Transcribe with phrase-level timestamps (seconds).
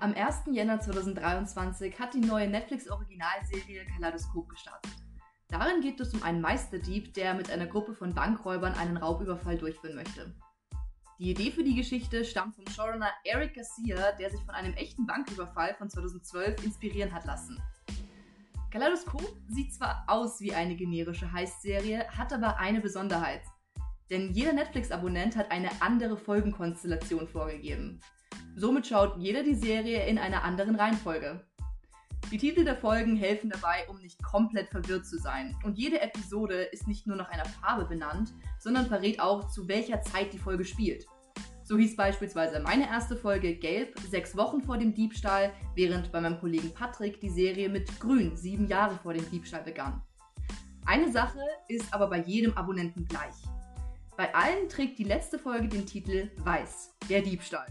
[0.00, 0.44] Am 1.
[0.52, 4.90] Jänner 2023 hat die neue Netflix-Originalserie Kaleidoskop gestartet.
[5.48, 9.96] Darin geht es um einen Meisterdieb, der mit einer Gruppe von Bankräubern einen Raubüberfall durchführen
[9.96, 10.34] möchte.
[11.18, 15.06] Die Idee für die Geschichte stammt vom Showrunner Eric Garcia, der sich von einem echten
[15.06, 17.62] Banküberfall von 2012 inspirieren hat lassen.
[18.70, 23.42] Kaleidoskop sieht zwar aus wie eine generische Heist-Serie, hat aber eine Besonderheit.
[24.08, 28.00] Denn jeder Netflix-Abonnent hat eine andere Folgenkonstellation vorgegeben.
[28.56, 31.44] Somit schaut jeder die Serie in einer anderen Reihenfolge.
[32.30, 35.56] Die Titel der Folgen helfen dabei, um nicht komplett verwirrt zu sein.
[35.64, 40.00] Und jede Episode ist nicht nur nach einer Farbe benannt, sondern verrät auch, zu welcher
[40.02, 41.06] Zeit die Folge spielt.
[41.64, 46.38] So hieß beispielsweise meine erste Folge Gelb, sechs Wochen vor dem Diebstahl, während bei meinem
[46.38, 50.02] Kollegen Patrick die Serie mit Grün, sieben Jahre vor dem Diebstahl begann.
[50.84, 53.36] Eine Sache ist aber bei jedem Abonnenten gleich.
[54.16, 57.66] Bei allen trägt die letzte Folge den Titel Weiß, der Diebstahl.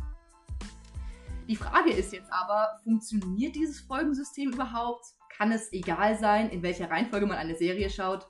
[1.50, 5.04] Die Frage ist jetzt aber, funktioniert dieses Folgensystem überhaupt?
[5.36, 8.28] Kann es egal sein, in welcher Reihenfolge man eine Serie schaut?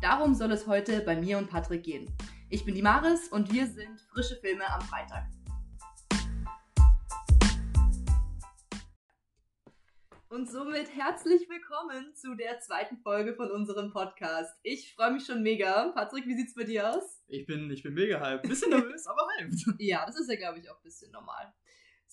[0.00, 2.10] Darum soll es heute bei mir und Patrick gehen.
[2.48, 5.26] Ich bin die Maris und wir sind frische Filme am Freitag.
[10.30, 14.58] Und somit herzlich willkommen zu der zweiten Folge von unserem Podcast.
[14.62, 15.92] Ich freue mich schon mega.
[15.94, 17.22] Patrick, wie sieht's bei dir aus?
[17.28, 18.48] Ich bin, ich bin mega hyped.
[18.48, 19.54] Bisschen nervös, aber hyped.
[19.80, 21.52] Ja, das ist ja, glaube ich, auch ein bisschen normal.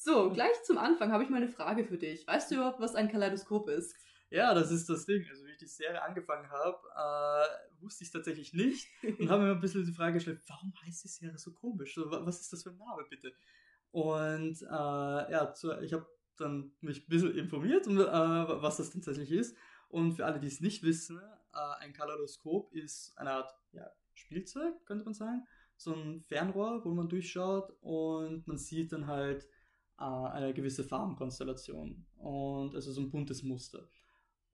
[0.04, 2.26] So, gleich zum Anfang habe ich mal eine Frage für dich.
[2.26, 3.96] Weißt du überhaupt, was ein Kaleidoskop ist?
[4.32, 5.24] Ja, das ist das Ding.
[5.30, 8.88] Also, wie ich die Serie angefangen habe, äh, wusste ich es tatsächlich nicht
[9.20, 12.00] und habe mir ein bisschen die Frage gestellt, warum heißt die Serie so komisch?
[12.04, 13.32] Was ist das für ein Name, bitte?
[13.92, 19.56] Und äh, ja, ich habe dann mich ein bisschen informiert, äh, was das tatsächlich ist.
[19.88, 21.20] Und für alle, die es nicht wissen,
[21.54, 25.46] äh, ein Kaleidoskop ist eine Art ja, Spielzeug, könnte man sagen.
[25.78, 29.48] So ein Fernrohr, wo man durchschaut und man sieht dann halt
[30.02, 33.88] äh, eine gewisse Farbenkonstellation und also so ein buntes Muster.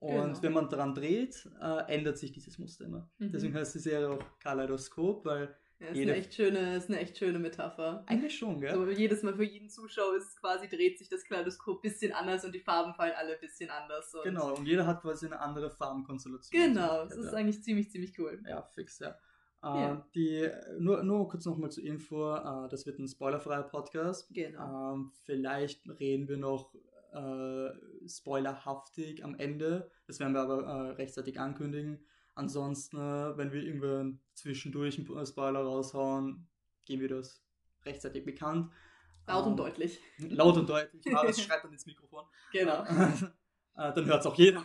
[0.00, 0.42] Und genau.
[0.42, 3.10] wenn man daran dreht, äh, ändert sich dieses Muster immer.
[3.18, 3.32] Mhm.
[3.32, 7.16] Deswegen heißt die Serie auch Kaleidoskop, weil ja, ist, eine echt schöne, ist eine echt
[7.18, 8.04] schöne Metapher.
[8.06, 8.74] Eigentlich schon, gell?
[8.74, 12.44] So, jedes Mal für jeden Zuschauer ist quasi dreht sich das Kaleidoskop ein bisschen anders
[12.44, 14.14] und die Farben fallen alle ein bisschen anders.
[14.14, 16.62] Und genau, und jeder hat quasi eine andere Farbenkonstellation.
[16.62, 18.40] Genau, das ist eigentlich ziemlich, ziemlich cool.
[18.46, 19.16] Ja, fix, ja.
[19.62, 19.94] Ja.
[19.94, 20.48] Äh, die,
[20.78, 24.28] nur, nur kurz nochmal zur Info, äh, das wird ein spoilerfreier Podcast.
[24.32, 24.94] Genau.
[24.94, 26.74] Ähm, vielleicht reden wir noch
[27.12, 27.70] äh,
[28.08, 29.90] spoilerhaftig am Ende.
[30.06, 32.04] Das werden wir aber äh, rechtzeitig ankündigen.
[32.34, 36.46] Ansonsten, äh, wenn wir irgendwann zwischendurch einen Spoiler raushauen,
[36.84, 37.42] geben wir das
[37.84, 38.70] rechtzeitig bekannt.
[39.26, 40.00] Laut ähm, und deutlich.
[40.18, 41.02] Laut und deutlich.
[41.04, 42.24] das schreit dann ins Mikrofon.
[42.52, 42.84] Genau.
[43.78, 44.64] Äh, dann hört es auch jeder.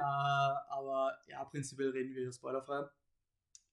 [0.68, 2.84] aber ja, prinzipiell reden wir spoilerfrei.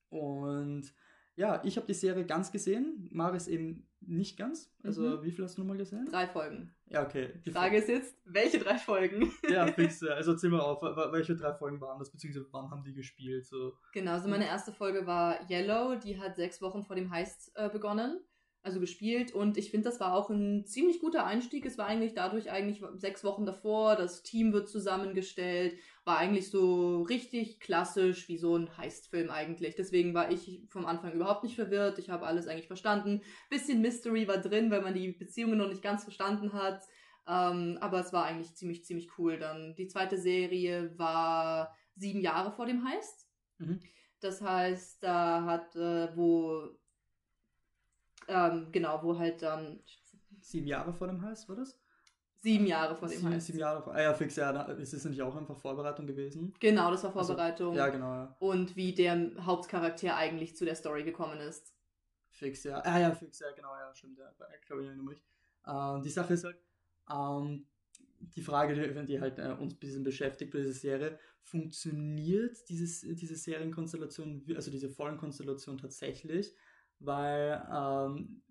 [0.10, 0.94] Und
[1.36, 4.72] ja, ich habe die Serie ganz gesehen, Maris eben nicht ganz.
[4.84, 5.24] Also mhm.
[5.24, 6.06] wie viel hast du nochmal gesehen?
[6.10, 6.74] Drei Folgen.
[6.88, 7.34] Ja, okay.
[7.46, 9.34] Die Frage ist jetzt, welche drei Folgen?
[9.50, 10.02] ja, fix.
[10.04, 13.46] Also erzähl mal auf, welche drei Folgen waren das, beziehungsweise wann haben die gespielt?
[13.46, 13.74] So.
[13.94, 17.70] Genau, also meine erste Folge war Yellow, die hat sechs Wochen vor dem Heist äh,
[17.70, 18.22] begonnen
[18.66, 21.66] also gespielt und ich finde, das war auch ein ziemlich guter Einstieg.
[21.66, 27.04] Es war eigentlich dadurch eigentlich sechs Wochen davor, das Team wird zusammengestellt, war eigentlich so
[27.04, 29.76] richtig klassisch wie so ein Heistfilm eigentlich.
[29.76, 32.00] Deswegen war ich vom Anfang überhaupt nicht verwirrt.
[32.00, 33.22] Ich habe alles eigentlich verstanden.
[33.50, 36.84] Bisschen Mystery war drin, weil man die Beziehungen noch nicht ganz verstanden hat.
[37.28, 39.38] Ähm, aber es war eigentlich ziemlich, ziemlich cool.
[39.38, 43.28] Dann die zweite Serie war sieben Jahre vor dem Heist.
[43.58, 43.80] Mhm.
[44.20, 46.70] Das heißt, da hat, äh, wo
[48.28, 49.80] ähm, genau, wo halt dann.
[50.42, 51.80] Sieben Jahre vor dem Heiß, war das?
[52.46, 53.46] Sieben Jahre vor dem sieben, Heiß.
[53.46, 53.96] Sieben Jahre vor.
[53.96, 54.62] Ah ja, fix, ja.
[54.74, 56.54] Ist es nicht auch einfach Vorbereitung gewesen?
[56.60, 57.70] Genau, das war also, Vorbereitung.
[57.70, 58.36] Also, ja, genau, ja.
[58.40, 61.74] Und wie der Hauptcharakter eigentlich zu der Story gekommen ist.
[62.30, 62.82] Fix, ja.
[62.86, 64.32] Ah ja, fix, ja, genau, ja, stimmt, ja.
[64.68, 65.24] Glaube ich nämlich.
[65.66, 66.58] Ähm, die Sache ist halt,
[67.10, 67.66] ähm,
[68.20, 73.02] die Frage, die, die halt äh, uns ein bisschen beschäftigt bei dieser Serie, funktioniert dieses,
[73.02, 76.54] diese Serienkonstellation, also diese Folgenkonstellation tatsächlich?
[77.00, 78.42] Weil ähm,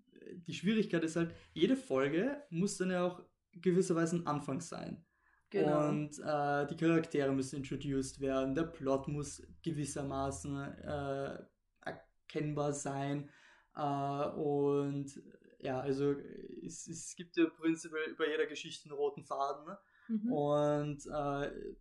[0.47, 5.05] die Schwierigkeit ist halt, jede Folge muss dann ja auch gewisserweise ein Anfang sein.
[5.49, 5.89] Genau.
[5.89, 11.37] Und äh, die Charaktere müssen introduced werden, der Plot muss gewissermaßen äh,
[11.81, 13.29] erkennbar sein.
[13.75, 15.21] Äh, und
[15.59, 16.15] ja, also
[16.65, 19.65] es, es gibt ja prinzipiell bei jeder Geschichte einen roten Faden.
[19.65, 19.77] Ne?
[20.09, 20.31] Mhm.
[20.31, 21.75] Und äh,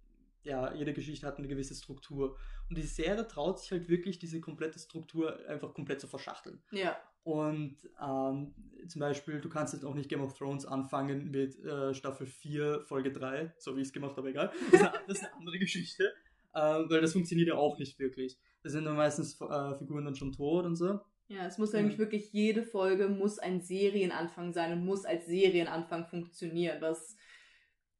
[0.44, 2.36] ja, jede Geschichte hat eine gewisse Struktur.
[2.68, 6.62] Und die Serie traut sich halt wirklich, diese komplette Struktur einfach komplett zu verschachteln.
[6.70, 6.96] Ja.
[7.24, 8.54] Und ähm,
[8.86, 12.82] zum Beispiel, du kannst jetzt auch nicht Game of Thrones anfangen mit äh, Staffel 4,
[12.82, 14.50] Folge 3, so wie ich es gemacht habe, egal.
[14.70, 16.12] Das ist eine, das ist eine andere Geschichte,
[16.52, 18.38] äh, weil das funktioniert ja auch nicht wirklich.
[18.62, 21.00] Da sind dann meistens äh, Figuren dann schon tot und so.
[21.28, 26.06] Ja, es muss nämlich wirklich, jede Folge muss ein Serienanfang sein und muss als Serienanfang
[26.06, 27.16] funktionieren, was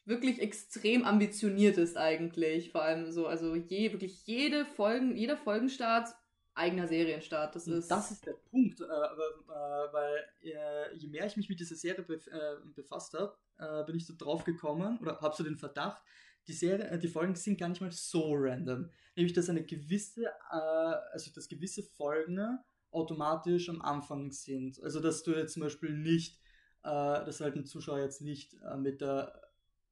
[0.05, 2.71] wirklich extrem ambitioniert ist eigentlich.
[2.73, 6.15] Vor allem so, also je, wirklich jede Folgen, jeder Folgenstart
[6.55, 7.55] eigener Serienstart.
[7.55, 11.61] Das ist, das ist der Punkt, äh, äh, weil äh, je mehr ich mich mit
[11.61, 15.43] dieser Serie bef äh, befasst habe, äh, bin ich so drauf gekommen oder habe so
[15.43, 16.03] den Verdacht,
[16.47, 18.91] die Serie, äh, die Folgen sind gar nicht mal so random.
[19.17, 22.59] Nämlich, dass eine gewisse, also dass gewisse Folgen
[22.91, 24.81] automatisch am Anfang sind.
[24.83, 26.41] Also dass du jetzt zum Beispiel nicht,
[26.83, 29.44] dass halt ein Zuschauer jetzt nicht mit der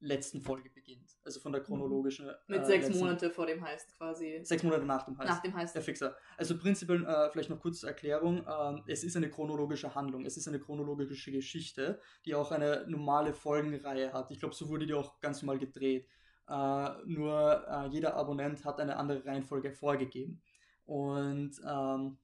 [0.03, 1.17] letzten Folge beginnt.
[1.23, 1.65] Also von der mhm.
[1.65, 2.29] chronologischen.
[2.47, 4.41] Mit äh, sechs Monate vor dem Heist quasi.
[4.43, 5.29] Sechs Monate nach dem Heist.
[5.29, 5.75] Nach dem Heist.
[5.75, 6.15] Der Fixer.
[6.37, 10.37] Also prinzipiell, äh, vielleicht noch kurz zur Erklärung, äh, es ist eine chronologische Handlung, es
[10.37, 14.31] ist eine chronologische Geschichte, die auch eine normale Folgenreihe hat.
[14.31, 16.07] Ich glaube, so wurde die auch ganz normal gedreht.
[16.47, 20.41] Äh, nur äh, jeder Abonnent hat eine andere Reihenfolge vorgegeben.
[20.85, 22.17] Und ähm,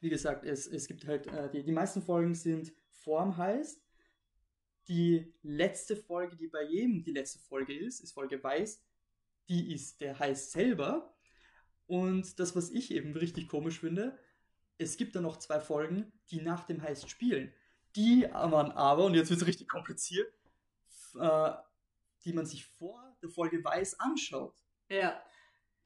[0.00, 3.83] wie gesagt, es, es gibt halt, äh, die, die meisten Folgen sind vorm Heist
[4.88, 8.82] die letzte Folge, die bei jedem die letzte Folge ist, ist Folge Weiß,
[9.48, 11.14] die ist der Heiß selber.
[11.86, 14.18] Und das, was ich eben richtig komisch finde,
[14.78, 17.52] es gibt da noch zwei Folgen, die nach dem Heist spielen.
[17.96, 20.32] Die man aber, und jetzt wird es richtig kompliziert,
[21.18, 21.50] äh,
[22.24, 24.56] die man sich vor der Folge Weiß anschaut.
[24.88, 25.22] Ja.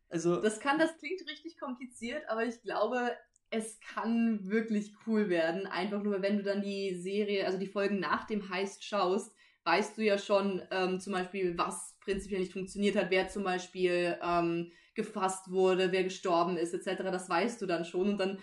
[0.08, 0.40] Also.
[0.40, 3.14] Das kann, das klingt richtig kompliziert, aber ich glaube,
[3.50, 5.66] es kann wirklich cool werden.
[5.66, 9.34] Einfach nur, wenn du dann die Serie, also die Folgen nach dem Heist schaust,
[9.64, 14.18] weißt du ja schon ähm, zum Beispiel, was prinzipiell nicht funktioniert hat, wer zum Beispiel
[14.22, 17.02] ähm, gefasst wurde, wer gestorben ist, etc.
[17.04, 18.38] Das weißt du dann schon und dann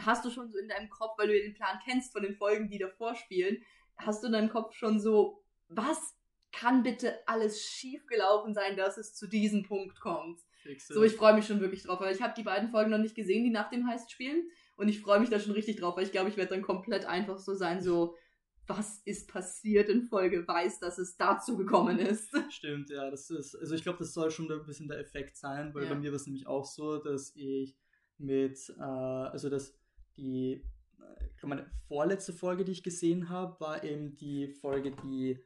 [0.00, 2.68] hast du schon so in deinem Kopf, weil du den Plan kennst von den Folgen,
[2.68, 3.62] die davor spielen,
[3.96, 6.16] hast du in deinem Kopf schon so, was
[6.52, 10.40] kann bitte alles schiefgelaufen sein, dass es zu diesem Punkt kommt?
[10.78, 13.14] So, ich freue mich schon wirklich drauf, weil ich habe die beiden Folgen noch nicht
[13.14, 14.48] gesehen, die nach dem Heist spielen.
[14.76, 17.04] Und ich freue mich da schon richtig drauf, weil ich glaube, ich werde dann komplett
[17.04, 18.16] einfach so sein, so,
[18.66, 22.30] was ist passiert in Folge weiß, dass es dazu gekommen ist.
[22.50, 25.74] Stimmt, ja, das ist, also ich glaube, das soll schon ein bisschen der Effekt sein,
[25.74, 25.90] weil ja.
[25.90, 27.76] bei mir war es nämlich auch so, dass ich
[28.18, 29.76] mit, äh, also dass
[30.16, 30.64] die,
[31.28, 35.44] ich glaube, meine vorletzte Folge, die ich gesehen habe, war eben die Folge, die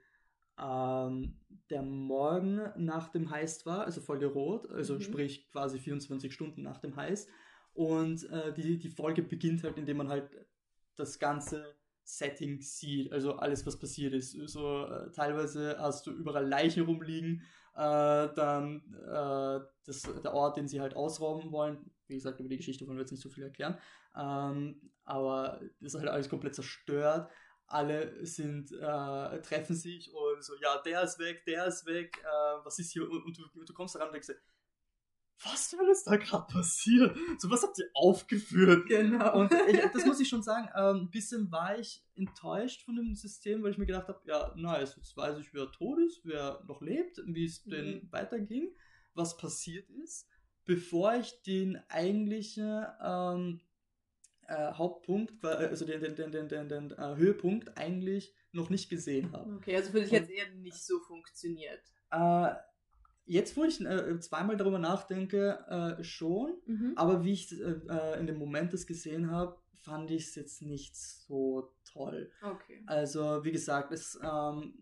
[0.60, 1.36] ähm,
[1.70, 5.00] der Morgen nach dem Heist war, also Folge Rot, also mhm.
[5.00, 7.28] sprich quasi 24 Stunden nach dem Heist.
[7.74, 10.30] Und äh, die, die Folge beginnt halt, indem man halt
[10.96, 14.32] das ganze Setting sieht, also alles, was passiert ist.
[14.32, 17.42] So äh, teilweise hast du überall Leichen rumliegen,
[17.74, 21.90] äh, dann äh, das, der Ort, den sie halt ausrauben wollen.
[22.06, 23.78] Wie gesagt, über die Geschichte wollen wir jetzt nicht so viel erklären.
[24.16, 27.30] Ähm, aber das ist halt alles komplett zerstört
[27.68, 32.64] alle sind, äh, treffen sich und so, ja, der ist weg, der ist weg, äh,
[32.64, 33.08] was ist hier?
[33.08, 34.30] Und, und, du, du, kommst da ran und denkst,
[35.44, 37.16] was soll ist da gerade passiert?
[37.38, 38.86] So was habt ihr aufgeführt?
[38.88, 39.38] Genau.
[39.38, 43.14] Und ich, das muss ich schon sagen, ähm, ein bisschen war ich enttäuscht von dem
[43.14, 46.64] System, weil ich mir gedacht habe, ja, nice, jetzt weiß ich, wer tot ist, wer
[46.66, 47.70] noch lebt, wie es mhm.
[47.70, 48.74] denn weiterging,
[49.14, 50.26] was passiert ist,
[50.64, 53.60] bevor ich den eigentlichen ähm,
[54.48, 59.56] äh, Hauptpunkt, also den, den, den, den, den, äh, Höhepunkt eigentlich noch nicht gesehen habe.
[59.56, 61.82] Okay, also für dich jetzt eher nicht so funktioniert.
[62.10, 62.54] Äh,
[63.26, 66.94] jetzt, wo ich äh, zweimal darüber nachdenke, äh, schon, mhm.
[66.96, 70.96] aber wie ich äh, in dem Moment das gesehen habe, fand ich es jetzt nicht
[70.96, 72.32] so toll.
[72.42, 72.82] Okay.
[72.86, 74.74] Also, wie gesagt, es, ähm,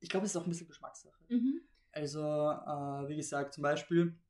[0.00, 1.20] ich glaube, es ist auch ein bisschen Geschmackssache.
[1.28, 1.62] Mhm.
[1.92, 4.21] Also, wie gesagt, zum Beispiel, äh,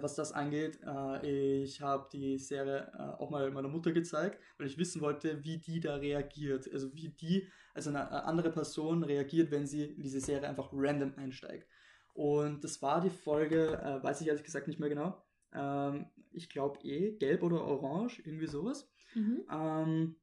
[0.00, 0.78] was das angeht.
[0.84, 5.44] Äh, ich habe die Serie äh, auch mal meiner Mutter gezeigt, weil ich wissen wollte,
[5.44, 6.70] wie die da reagiert.
[6.72, 11.14] Also wie die, also eine andere Person reagiert, wenn sie in diese Serie einfach random
[11.16, 11.68] einsteigt.
[12.14, 15.22] Und das war die Folge, äh, weiß ich ehrlich gesagt nicht mehr genau.
[15.52, 18.90] Ähm, ich glaube eh, gelb oder orange, irgendwie sowas.
[19.14, 19.44] Mhm.
[19.50, 20.16] Ähm,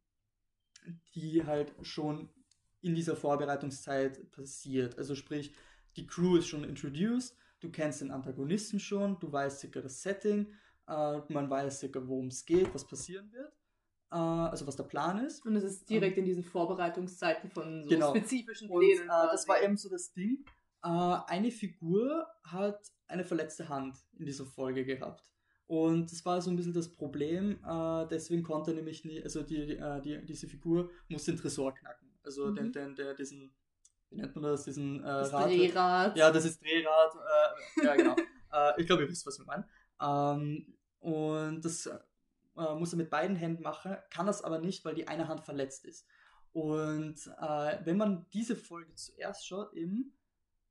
[1.16, 2.30] die halt schon
[2.82, 4.98] in dieser Vorbereitungszeit passiert.
[4.98, 5.54] Also sprich,
[5.96, 10.48] die Crew ist schon introduced du kennst den Antagonisten schon, du weißt circa das Setting,
[10.88, 13.54] äh, man weiß circa, worum es geht, was passieren wird,
[14.12, 15.46] äh, also was der Plan ist.
[15.46, 18.10] Und es ist direkt um, in diesen Vorbereitungszeiten von so genau.
[18.10, 19.04] spezifischen Plänen.
[19.04, 20.44] Und, äh, das war eben so das Ding.
[20.84, 25.32] Äh, eine Figur hat eine verletzte Hand in dieser Folge gehabt.
[25.66, 29.42] Und das war so ein bisschen das Problem, äh, deswegen konnte er nämlich nie, also
[29.42, 32.10] die, äh, die, diese Figur musste den Tresor knacken.
[32.24, 32.56] Also mhm.
[32.56, 33.54] den, den, der, diesen
[34.14, 35.48] wie nennt man das, diesen äh, das Rad?
[35.48, 36.18] Drehrad.
[36.18, 37.14] Ja, das ist Drehrad.
[37.16, 38.16] Äh, ja, genau.
[38.54, 39.66] äh, ich glaube, ihr wisst, was wir meinen.
[40.02, 44.96] Ähm, und das äh, muss er mit beiden Händen machen, kann das aber nicht, weil
[44.96, 46.06] die eine Hand verletzt ist.
[46.52, 50.14] Und äh, wenn man diese Folge zuerst schaut, eben,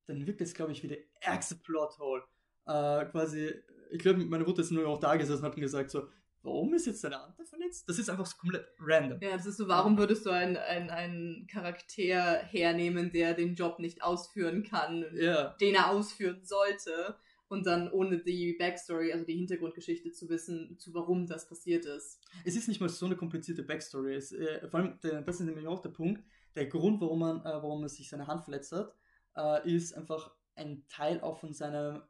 [0.06, 2.22] dann wirkt es, glaube ich, wie der ärgste Plothole.
[2.66, 3.52] Äh, quasi,
[3.90, 6.08] ich glaube, meine Mutter ist nur auch da gesessen und hat gesagt so,
[6.42, 7.88] warum ist jetzt seine Hand da verletzt?
[7.88, 9.20] Das ist einfach so komplett random.
[9.20, 13.78] Ja, das ist so, warum würdest du einen, einen, einen Charakter hernehmen, der den Job
[13.78, 15.54] nicht ausführen kann, Ja.
[15.60, 17.16] den er ausführen sollte,
[17.48, 22.18] und dann ohne die Backstory, also die Hintergrundgeschichte zu wissen, zu warum das passiert ist.
[22.46, 24.14] Es ist nicht mal so eine komplizierte Backstory.
[24.14, 27.40] Es, äh, vor allem, der, das ist nämlich auch der Punkt, der Grund, warum man,
[27.40, 28.94] äh, warum man sich seine Hand verletzt hat,
[29.36, 32.00] äh, ist einfach ein Teil auch von seinem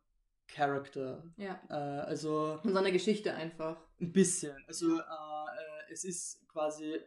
[0.53, 1.25] Charakter.
[1.37, 1.61] Ja.
[1.69, 3.77] Äh, also Von seiner Geschichte einfach.
[4.01, 4.57] ein bisschen.
[4.67, 7.01] Also äh, äh, es ist quasi,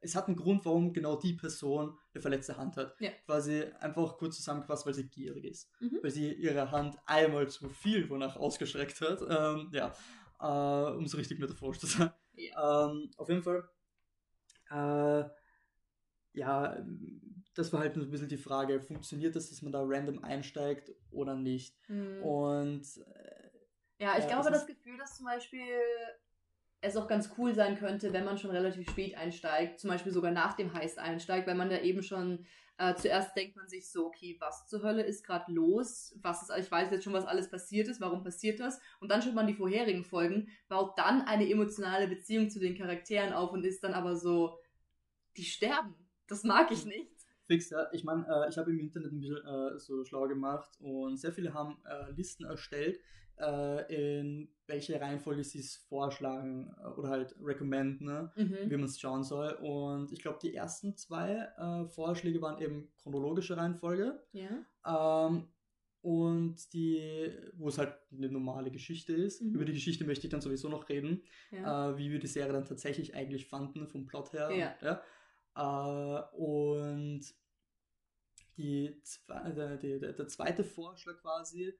[0.00, 2.94] es hat einen Grund, warum genau die Person eine verletzte Hand hat.
[3.00, 3.10] Ja.
[3.26, 5.70] Quasi einfach kurz zusammengefasst, weil sie gierig ist.
[5.80, 5.98] Mhm.
[6.02, 9.20] Weil sie ihre Hand einmal zu viel wonach ausgestreckt hat.
[9.22, 9.92] Ähm, ja,
[10.40, 12.10] äh, um so richtig metaphorisch zu sein.
[12.36, 13.68] Ähm, auf jeden Fall,
[14.70, 15.24] äh,
[16.32, 16.84] ja,
[17.54, 20.92] das war halt nur ein bisschen die Frage, funktioniert das, dass man da random einsteigt
[21.10, 21.76] oder nicht?
[21.88, 22.22] Mhm.
[22.22, 22.82] Und
[23.98, 25.64] Ja, ich Ja, glaube, das Gefühl, dass zum Beispiel
[26.82, 30.30] es auch ganz cool sein könnte, wenn man schon relativ spät einsteigt, zum Beispiel sogar
[30.30, 32.46] nach dem Heist einsteigt, weil man da eben schon
[32.78, 36.16] äh, zuerst denkt man sich so, okay, was zur Hölle ist gerade los?
[36.22, 38.80] Was ist, ich weiß jetzt schon, was alles passiert ist, warum passiert das?
[39.00, 43.34] Und dann schaut man die vorherigen Folgen, baut dann eine emotionale Beziehung zu den Charakteren
[43.34, 44.58] auf und ist dann aber so,
[45.36, 45.94] die sterben.
[46.26, 47.12] Das mag ich nicht.
[47.50, 47.88] Fix, ja.
[47.92, 51.32] Ich meine, äh, ich habe im Internet ein bisschen äh, so schlau gemacht und sehr
[51.32, 52.98] viele haben äh, Listen erstellt,
[53.38, 58.70] äh, in welche Reihenfolge sie es vorschlagen äh, oder halt recommenden, ne, Mhm.
[58.70, 59.52] wie man es schauen soll.
[59.62, 64.22] Und ich glaube, die ersten zwei äh, Vorschläge waren eben chronologische Reihenfolge.
[64.32, 65.26] Ja.
[65.26, 65.48] Ähm,
[66.02, 69.42] und die, wo es halt eine normale Geschichte ist.
[69.42, 69.54] Mhm.
[69.54, 71.90] Über die Geschichte möchte ich dann sowieso noch reden, Ja.
[71.90, 74.50] äh, wie wir die Serie dann tatsächlich eigentlich fanden, vom Plot her.
[74.50, 74.72] Ja.
[74.72, 75.02] Und, ja.
[75.56, 76.69] Äh, und
[79.28, 81.74] der, der, der, der zweite Vorschlag quasi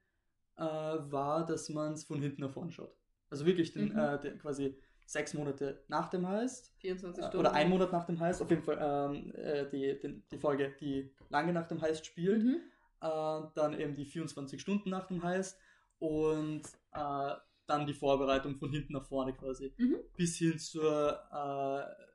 [0.57, 2.95] äh, war, dass man es von hinten nach vorn schaut.
[3.29, 3.97] Also wirklich den, Mhm.
[3.99, 7.37] äh, den, quasi sechs Monate nach dem Heist 24 äh, Stunden.
[7.45, 10.73] oder ein Monat nach dem Heist, auf jeden Fall ähm, äh, die, den, die Folge,
[10.79, 12.61] die lange nach dem Heist spielt Mhm.
[13.01, 15.57] äh, dann eben die 24 Stunden nach dem Heist
[15.99, 16.61] und
[16.93, 17.33] äh,
[17.67, 19.73] dann die Vorbereitung von hinten nach vorne quasi.
[19.77, 19.97] Mhm.
[20.17, 22.10] Bis hin zur äh,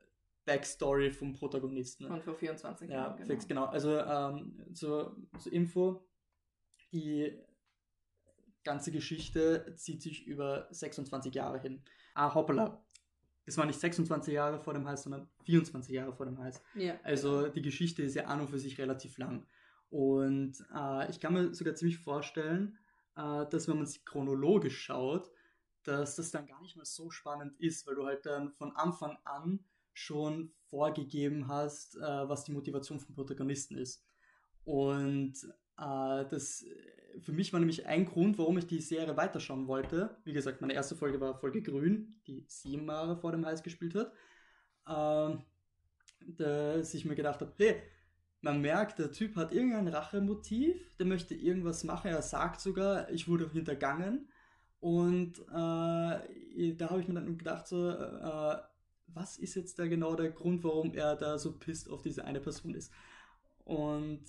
[0.47, 2.05] Backstory vom Protagonisten.
[2.05, 3.25] Und vor 24 Ja, Jahren.
[3.25, 3.65] fix, genau.
[3.65, 6.07] Also ähm, zur, zur Info,
[6.93, 7.37] die
[8.63, 11.83] ganze Geschichte zieht sich über 26 Jahre hin.
[12.15, 12.83] Ah, hoppala.
[13.45, 16.61] Es war nicht 26 Jahre vor dem Heist, sondern 24 Jahre vor dem Heist.
[16.75, 16.99] Ja.
[17.03, 19.45] Also die Geschichte ist ja an und für sich relativ lang.
[19.89, 22.77] Und äh, ich kann mir sogar ziemlich vorstellen,
[23.15, 25.29] äh, dass wenn man sie chronologisch schaut,
[25.83, 29.17] dass das dann gar nicht mal so spannend ist, weil du halt dann von Anfang
[29.23, 29.59] an
[29.97, 34.03] schon vorgegeben hast, äh, was die Motivation vom Protagonisten ist.
[34.63, 35.33] Und
[35.77, 36.65] äh, das
[37.19, 40.17] für mich war nämlich ein Grund, warum ich die Serie weiterschauen wollte.
[40.23, 43.95] Wie gesagt, meine erste Folge war Folge Grün, die sieben Jahre vor dem Heiß gespielt
[43.95, 44.11] hat.
[44.87, 45.41] Ähm,
[46.27, 47.81] dass ich mir gedacht habe, hey,
[48.41, 52.11] man merkt, der Typ hat irgendein Rachemotiv, der möchte irgendwas machen.
[52.11, 54.29] Er sagt sogar, ich wurde hintergangen.
[54.79, 58.57] Und äh, da habe ich mir dann gedacht, so, äh,
[59.07, 62.39] was ist jetzt da genau der Grund, warum er da so pisst auf diese eine
[62.41, 62.91] Person ist?
[63.63, 64.23] Und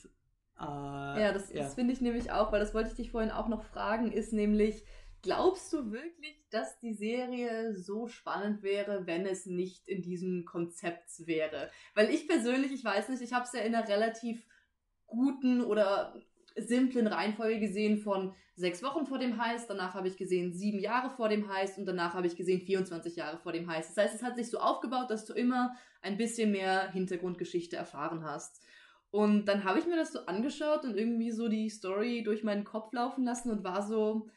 [0.58, 3.48] äh, Ja, das, das finde ich nämlich auch, weil das wollte ich dich vorhin auch
[3.48, 4.84] noch fragen, ist nämlich,
[5.22, 11.26] glaubst du wirklich, dass die Serie so spannend wäre, wenn es nicht in diesem Konzept
[11.26, 11.70] wäre?
[11.94, 14.44] Weil ich persönlich, ich weiß nicht, ich habe es ja in einer relativ
[15.06, 16.14] guten oder
[16.58, 21.10] simplen Reihenfolge gesehen von sechs Wochen vor dem Heist, danach habe ich gesehen sieben Jahre
[21.10, 23.90] vor dem Heist und danach habe ich gesehen 24 Jahre vor dem Heist.
[23.90, 28.24] Das heißt, es hat sich so aufgebaut, dass du immer ein bisschen mehr Hintergrundgeschichte erfahren
[28.24, 28.62] hast.
[29.10, 32.64] Und dann habe ich mir das so angeschaut und irgendwie so die Story durch meinen
[32.64, 34.28] Kopf laufen lassen und war so,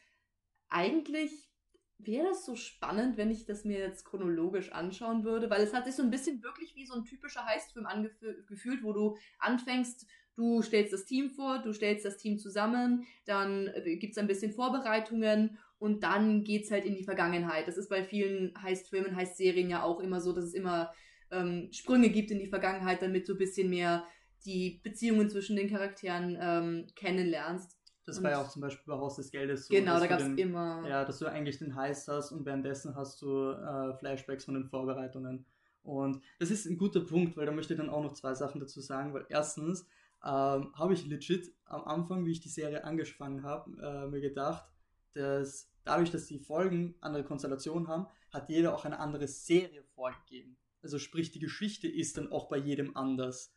[0.70, 1.52] eigentlich
[1.98, 5.86] wäre das so spannend, wenn ich das mir jetzt chronologisch anschauen würde, weil es hat
[5.86, 10.08] sich so ein bisschen wirklich wie so ein typischer Heistfilm angefühlt, wo du anfängst,
[10.42, 14.52] du stellst das Team vor, du stellst das Team zusammen, dann gibt es ein bisschen
[14.52, 17.68] Vorbereitungen und dann geht's halt in die Vergangenheit.
[17.68, 20.92] Das ist bei vielen Heistfilmen, Heistserien ja auch immer so, dass es immer
[21.30, 24.04] ähm, Sprünge gibt in die Vergangenheit, damit du ein bisschen mehr
[24.44, 27.78] die Beziehungen zwischen den Charakteren ähm, kennenlernst.
[28.08, 29.76] Das war ja auch zum Beispiel bei Haus des Geldes so.
[29.76, 30.84] Genau, da gab es immer.
[30.90, 34.66] Ja, dass du eigentlich den Heist hast und währenddessen hast du äh, Flashbacks von den
[34.66, 35.46] Vorbereitungen.
[35.84, 38.60] Und das ist ein guter Punkt, weil da möchte ich dann auch noch zwei Sachen
[38.60, 39.88] dazu sagen, weil erstens
[40.24, 44.66] ähm, habe ich legit am Anfang, wie ich die Serie angefangen habe, äh, mir gedacht,
[45.14, 50.58] dass dadurch, dass die Folgen andere Konstellationen haben, hat jeder auch eine andere Serie vorgegeben.
[50.84, 53.56] Also sprich, die Geschichte ist dann auch bei jedem anders.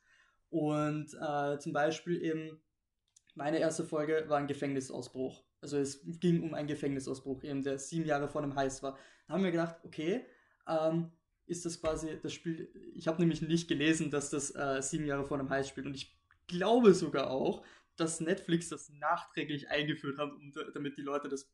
[0.51, 2.61] Und äh, zum Beispiel eben,
[3.35, 5.45] meine erste Folge war ein Gefängnisausbruch.
[5.61, 8.99] Also es ging um einen Gefängnisausbruch, eben der sieben Jahre vor dem Heist war.
[9.27, 10.27] Da haben wir gedacht, okay,
[10.69, 11.11] ähm,
[11.47, 12.71] ist das quasi das Spiel.
[12.95, 15.95] Ich habe nämlich nicht gelesen, dass das äh, sieben Jahre vor einem Heist spielt und
[15.95, 16.14] ich
[16.47, 17.65] glaube sogar auch,
[17.97, 21.49] dass Netflix das nachträglich eingeführt hat, um, damit die Leute das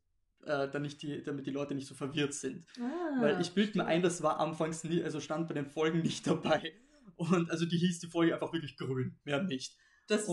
[0.44, 2.64] äh, damit, die, damit die Leute nicht so verwirrt sind.
[2.80, 6.00] Ah, Weil ich bilde mir ein, das war anfangs nie, also stand bei den Folgen
[6.00, 6.72] nicht dabei.
[7.16, 9.76] Und also die hieß die Folge einfach wirklich grün, mehr nicht.
[10.08, 10.26] Das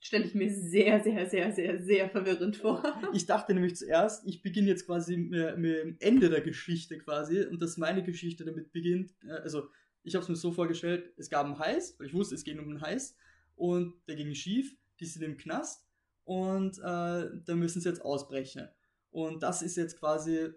[0.00, 2.82] stelle ich mir sehr, sehr, sehr, sehr, sehr verwirrend vor.
[3.14, 7.44] Ich dachte nämlich zuerst, ich beginne jetzt quasi mit, mit dem Ende der Geschichte quasi
[7.46, 9.14] und dass meine Geschichte damit beginnt.
[9.24, 9.70] Äh, also
[10.02, 12.58] ich habe es mir so vorgestellt, es gab einen Heist, weil ich wusste, es geht
[12.58, 13.16] um einen Heist
[13.56, 15.86] und der ging schief, die sind im Knast
[16.24, 18.68] und äh, da müssen sie jetzt ausbrechen.
[19.10, 20.50] Und das ist jetzt quasi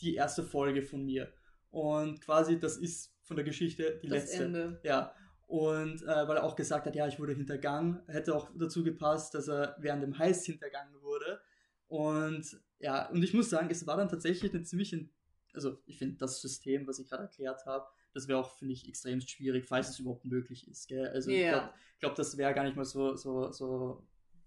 [0.00, 1.32] die erste Folge von mir.
[1.70, 4.44] Und quasi das ist von der Geschichte die das letzte.
[4.44, 4.80] Ende.
[4.82, 5.14] Ja.
[5.46, 9.34] Und äh, weil er auch gesagt hat, ja, ich wurde hintergangen, hätte auch dazu gepasst,
[9.34, 11.40] dass er während dem Heiß hintergangen wurde.
[11.88, 15.08] Und ja, und ich muss sagen, es war dann tatsächlich eine ziemliche,
[15.52, 18.88] also ich finde das System, was ich gerade erklärt habe, das wäre auch, finde ich,
[18.88, 20.88] extrem schwierig, falls es überhaupt möglich ist.
[20.88, 21.08] Gell?
[21.08, 21.40] Also yeah.
[21.40, 24.06] ich glaube, glaub, das wäre gar nicht mal so, so, so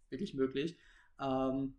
[0.10, 0.77] wirklich möglich.
[1.19, 1.75] Ähm,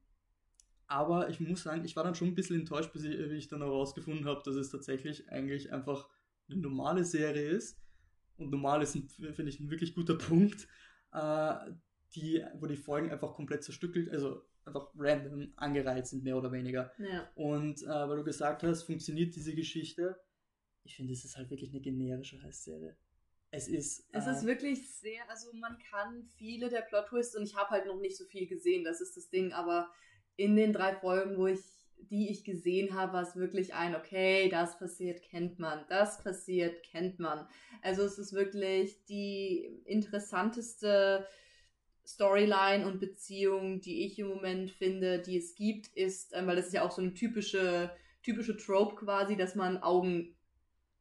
[0.89, 3.49] aber ich muss sagen, ich war dann schon ein bisschen enttäuscht, bis ich, wie ich
[3.49, 6.09] dann herausgefunden habe, dass es tatsächlich eigentlich einfach
[6.49, 7.81] eine normale Serie ist
[8.37, 10.69] und normal ist, finde ich, ein wirklich guter Punkt,
[11.13, 11.55] äh,
[12.15, 16.93] die, wo die Folgen einfach komplett zerstückelt, also einfach random angereizt sind, mehr oder weniger.
[16.99, 17.29] Ja.
[17.35, 20.19] Und äh, weil du gesagt hast, funktioniert diese Geschichte,
[20.87, 22.97] ich finde, es ist halt wirklich eine generische Heißserie.
[23.51, 24.07] Es ist.
[24.13, 27.87] Es äh, ist wirklich sehr, also man kann viele der Plot-Twists und ich habe halt
[27.87, 29.91] noch nicht so viel gesehen, das ist das Ding, aber
[30.37, 31.61] in den drei Folgen, wo ich
[31.99, 36.83] die ich gesehen habe, war es wirklich ein, okay, das passiert, kennt man, das passiert,
[36.83, 37.49] kennt man.
[37.83, 41.27] Also es ist wirklich die interessanteste
[42.07, 46.67] Storyline und Beziehung, die ich im Moment finde, die es gibt, ist, ähm, weil das
[46.67, 47.91] ist ja auch so eine typische,
[48.23, 50.36] typische Trope quasi, dass man Augen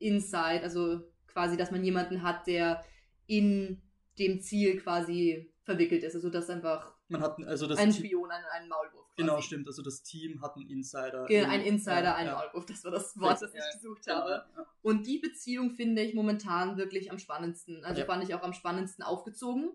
[0.06, 2.84] inside, also quasi, dass man jemanden hat, der
[3.28, 3.82] in
[4.20, 6.16] dem Ziel quasi verwickelt ist.
[6.16, 9.06] Also dass einfach man hat also das ein Spion, ein, ein Maulwurf.
[9.16, 9.68] Genau, stimmt.
[9.68, 11.26] Also das Team hat einen Insider.
[11.26, 12.34] Genau, ein Insider, ja, ein ja.
[12.36, 12.66] Maulwurf.
[12.66, 14.30] Das war das Wort, das ich ja, gesucht habe.
[14.30, 14.66] Ja.
[14.82, 17.84] Und die Beziehung finde ich momentan wirklich am spannendsten.
[17.86, 19.72] Also fand ich auch am spannendsten aufgezogen.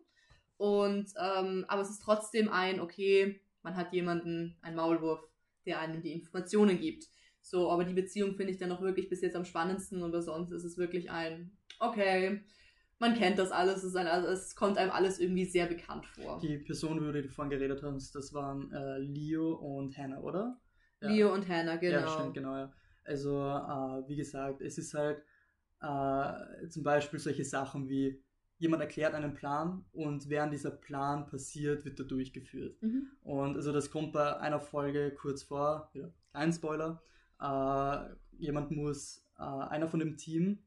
[0.57, 5.23] Und ähm, aber es ist trotzdem ein, okay, man hat jemanden, ein Maulwurf,
[5.65, 7.07] der einem die Informationen gibt.
[7.51, 10.53] So, aber die Beziehung finde ich dann auch wirklich bis jetzt am spannendsten und sonst
[10.53, 12.45] ist es wirklich ein, okay,
[13.01, 16.39] man kennt das alles, es, ein, also es, kommt einem alles irgendwie sehr bekannt vor.
[16.41, 20.61] Die Person, über die du vorhin geredet hast, das waren äh, Leo und Hannah, oder?
[21.01, 21.09] Ja.
[21.09, 21.99] Leo und Hannah, genau.
[21.99, 22.73] Ja, stimmt, genau, ja.
[23.03, 25.21] Also, äh, wie gesagt, es ist halt
[25.81, 28.23] äh, zum Beispiel solche Sachen wie,
[28.59, 32.81] jemand erklärt einen Plan und während dieser Plan passiert, wird er durchgeführt.
[32.81, 33.09] Mhm.
[33.23, 37.03] Und also das kommt bei einer Folge kurz vor, ja, kein Spoiler,
[37.41, 40.59] äh, jemand muss, äh, einer von dem Team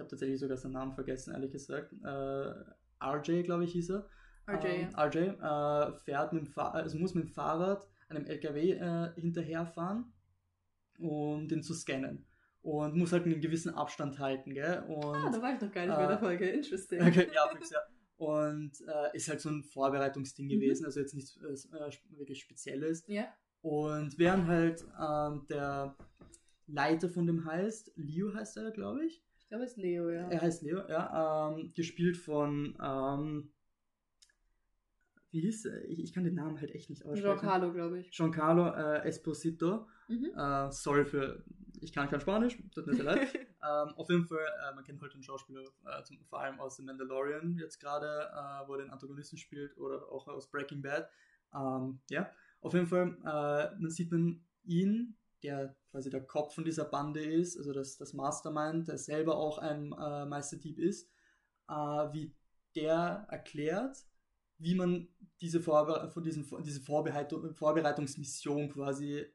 [0.00, 1.92] ich habe tatsächlich sogar seinen Namen vergessen, ehrlich gesagt.
[2.02, 4.08] Äh, RJ, glaube ich, hieß er.
[4.48, 4.66] RJ.
[4.66, 9.12] Ähm, RJ äh, fährt mit dem Fahr also muss mit dem Fahrrad einem LKW äh,
[9.20, 10.10] hinterherfahren,
[10.98, 12.26] um den zu scannen.
[12.62, 14.84] Und muss halt einen gewissen Abstand halten, gell?
[14.88, 16.48] Und, ah, da war ich noch gar nicht bei der äh, Folge.
[16.48, 17.02] Interesting.
[17.02, 17.80] Okay, ja, fix, ja.
[18.16, 20.50] Und äh, ist halt so ein Vorbereitungsding mhm.
[20.50, 23.04] gewesen, also jetzt nichts äh, wirklich Spezielles.
[23.06, 23.28] Ja.
[23.62, 25.94] Und während halt ähm, der
[26.66, 30.28] Leiter von dem heißt, Leo heißt er, glaube ich, glaube, es ist Leo, ja.
[30.28, 31.50] Er heißt Leo, ja.
[31.50, 33.52] Ähm, gespielt von, ähm,
[35.32, 35.84] wie hieß er?
[35.88, 37.38] Ich, ich, kann den Namen halt echt nicht aussprechen.
[37.38, 38.10] Giancarlo, glaube ich.
[38.10, 39.86] Giancarlo äh, Esposito.
[40.08, 40.32] Mhm.
[40.36, 41.44] Äh, sorry für,
[41.80, 43.34] ich kann kein Spanisch, tut mir sehr leid.
[43.34, 46.76] ähm, auf jeden Fall, äh, man kennt halt den Schauspieler äh, zum, vor allem aus
[46.76, 51.10] The Mandalorian jetzt gerade, äh, wo er den Antagonisten spielt oder auch aus Breaking Bad.
[51.54, 56.64] Ähm, ja, auf jeden Fall, äh, man sieht man ihn der quasi der Kopf von
[56.64, 61.08] dieser Bande ist, also das, das Mastermind, der selber auch ein äh, Meisterdieb ist,
[61.68, 62.34] äh, wie
[62.76, 64.04] der erklärt,
[64.58, 65.08] wie man
[65.40, 69.26] diese, Vorbe von diesen, diese Vorbereitung, Vorbereitungsmission quasi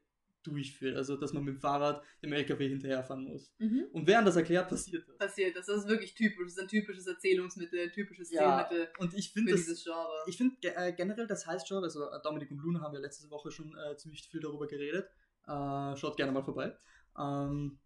[0.46, 0.96] durchführt.
[0.96, 3.52] Also, dass man mit dem Fahrrad dem LKW hinterherfahren muss.
[3.58, 3.86] Mhm.
[3.92, 5.18] Und während das erklärt, passiert das.
[5.18, 5.66] Passiert das.
[5.66, 6.44] Das ist wirklich typisch.
[6.44, 10.24] Das ist ein typisches Erzählungsmittel, ein typisches ja, Stilmittel und ich finde das, dieses Genre.
[10.26, 13.30] Ich finde äh, generell das heißt Genre, also äh, Dominik und Luna haben ja letzte
[13.30, 15.08] Woche schon äh, ziemlich viel darüber geredet.
[15.46, 16.76] Äh, schaut gerne mal vorbei.
[17.18, 17.78] Ähm,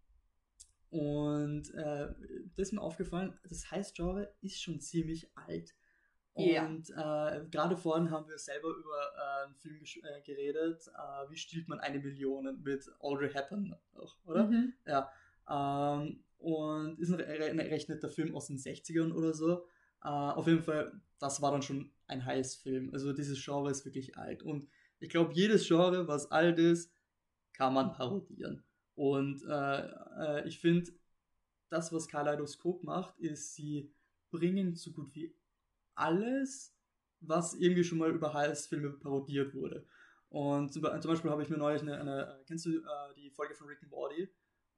[0.89, 2.07] und äh,
[2.55, 5.73] das ist mir aufgefallen, das Heist-Genre ist schon ziemlich alt.
[6.33, 7.35] Und yeah.
[7.35, 11.67] äh, gerade vorhin haben wir selber über äh, einen Film äh, geredet, äh, wie stiehlt
[11.67, 14.45] man eine Million mit Audrey Hepburn auch, oder?
[14.45, 14.73] Mhm.
[14.85, 15.11] Ja.
[15.49, 19.65] Ähm, und ist ein, ein recht netter Film aus den 60ern oder so.
[20.03, 22.91] Äh, auf jeden Fall, das war dann schon ein Heist-Film.
[22.93, 24.41] Also dieses Genre ist wirklich alt.
[24.41, 24.67] Und
[24.99, 26.93] ich glaube, jedes Genre, was alt ist,
[27.53, 28.63] kann man parodieren.
[28.95, 30.91] Und äh, ich finde,
[31.69, 33.91] das, was Kaleidoskop macht, ist, sie
[34.29, 35.33] bringen so gut wie
[36.01, 36.75] alles,
[37.21, 39.85] was irgendwie schon mal über Heist-Filme parodiert wurde.
[40.29, 43.53] Und zum, zum Beispiel habe ich mir neulich eine, eine kennst du äh, die Folge
[43.53, 44.29] von Rick and Morty?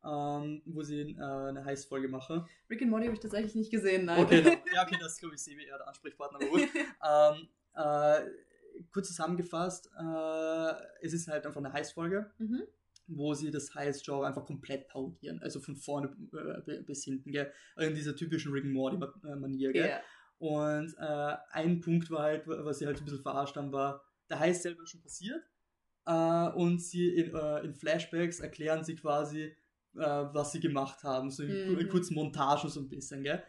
[0.06, 2.46] Ähm, wo sie äh, eine Heist-Folge machen.
[2.70, 4.22] Rick and Morty habe ich tatsächlich nicht gesehen, nein.
[4.22, 6.40] Okay, dann, ja, okay, das ist, glaube ich, Sebi eher der Ansprechpartner.
[6.40, 6.62] Aber gut.
[6.68, 12.32] ähm, äh, kurz zusammengefasst, äh, es ist halt einfach eine Heist-Folge.
[12.40, 12.64] Mhm.
[13.08, 15.40] wo sie das Heist-Genre einfach komplett parodieren.
[15.42, 16.16] Also von vorne
[16.68, 17.52] äh, bis hinten, gell?
[17.78, 19.90] In dieser typischen Rick and Morty-Manier, gell?
[19.90, 20.02] Ja.
[20.40, 24.40] Und äh, ein Punkt war halt, was sie halt ein bisschen verarscht haben, war, der
[24.40, 25.42] Heist selber schon passiert.
[26.06, 29.56] Äh, und sie in, äh, in Flashbacks erklären sie quasi, äh,
[29.96, 31.30] was sie gemacht haben.
[31.32, 31.88] So in, Mhm.
[31.90, 33.42] kurzen Montagen so ein bisschen, gell?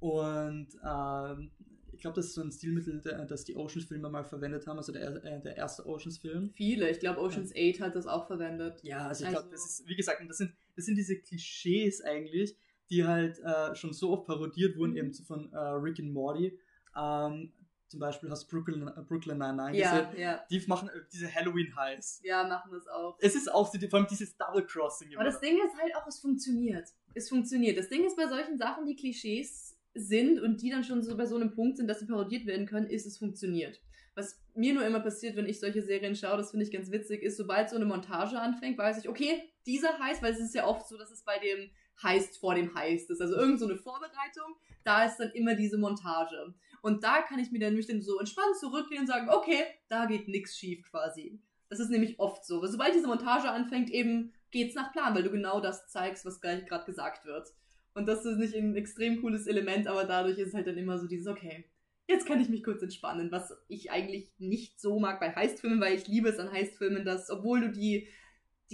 [0.00, 1.50] Und ähm,
[1.92, 5.24] ich glaube, das ist so ein Stilmittel, das die Oceans-Filme mal verwendet haben, also der,
[5.24, 6.50] äh, der erste Oceans-Film.
[6.54, 6.90] Viele.
[6.90, 8.80] Ich glaube, Ocean's 8 hat das auch verwendet.
[8.82, 12.02] Ja, also ich glaube, Also- das ist, wie gesagt, das sind, das sind diese Klischees
[12.02, 12.54] eigentlich,
[12.90, 14.96] die halt äh, schon so oft parodiert wurden, Mhm.
[14.98, 16.58] eben von äh, Rick and Morty.
[16.96, 17.52] Ähm,
[17.88, 20.20] zum Beispiel hast du Brooklyn, äh, Brooklyn Nine-Nine Ja, gesehen.
[20.20, 20.44] ja.
[20.50, 22.20] Die machen äh, diese Halloween-Highs.
[22.24, 23.16] Ja, machen das auch.
[23.20, 25.14] Es ist auch vor allem dieses Double-Crossing.
[25.14, 26.88] Aber das Ding ist halt auch, es funktioniert.
[27.14, 27.78] Es funktioniert.
[27.78, 31.26] Das Ding ist bei solchen Sachen, die Klischees sind und die dann schon so bei
[31.26, 33.80] so einem Punkt sind, dass sie parodiert werden können, ist, es funktioniert.
[34.16, 37.22] Was mir nur immer passiert, wenn ich solche Serien schaue, das finde ich ganz witzig,
[37.22, 40.66] ist, sobald so eine Montage anfängt, weiß ich, okay, dieser Heist, weil es ist ja
[40.66, 41.70] oft so, dass es bei dem
[42.02, 43.20] Heist vor dem Heist ist.
[43.20, 46.54] Also irgend so eine Vorbereitung, da ist dann immer diese Montage.
[46.82, 50.06] Und da kann ich mir dann nämlich dann so entspannt zurücklehnen und sagen, okay, da
[50.06, 51.40] geht nichts schief quasi.
[51.68, 52.64] Das ist nämlich oft so.
[52.66, 56.66] Sobald diese Montage anfängt, eben geht's nach Plan, weil du genau das zeigst, was gleich
[56.66, 57.48] gerade gesagt wird.
[57.94, 61.06] Und das ist nicht ein extrem cooles Element, aber dadurch ist halt dann immer so
[61.06, 61.64] dieses, okay,
[62.06, 65.94] jetzt kann ich mich kurz entspannen, was ich eigentlich nicht so mag bei Heistfilmen, weil
[65.94, 68.08] ich liebe es an Heistfilmen, dass, obwohl du die,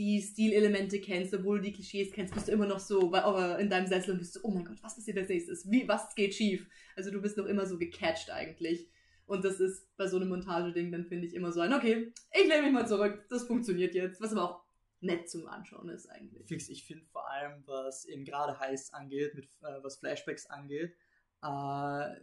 [0.00, 3.14] die Stilelemente kennst, obwohl du die Klischees kennst, bist du immer noch so
[3.58, 5.70] in deinem Sessel und bist so, oh mein Gott, was passiert als nächstes?
[5.70, 6.66] Wie, was geht schief?
[6.96, 8.88] Also du bist noch immer so gecatcht eigentlich.
[9.26, 12.48] Und das ist bei so einem Montageding dann finde ich immer so ein, okay, ich
[12.48, 14.64] lehne mich mal zurück, das funktioniert jetzt, was aber auch
[15.00, 16.48] nett zum Anschauen ist eigentlich.
[16.48, 20.96] Fix, ich finde vor allem, was eben gerade Heists angeht, mit, äh, was Flashbacks angeht,
[21.42, 22.16] äh,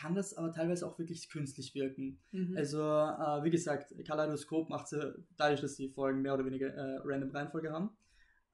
[0.00, 2.18] kann das aber teilweise auch wirklich künstlich wirken.
[2.32, 2.56] Mhm.
[2.56, 7.00] Also, äh, wie gesagt, Kaleidoskop macht sie, dadurch, dass die Folgen mehr oder weniger äh,
[7.04, 7.90] random Reihenfolge haben,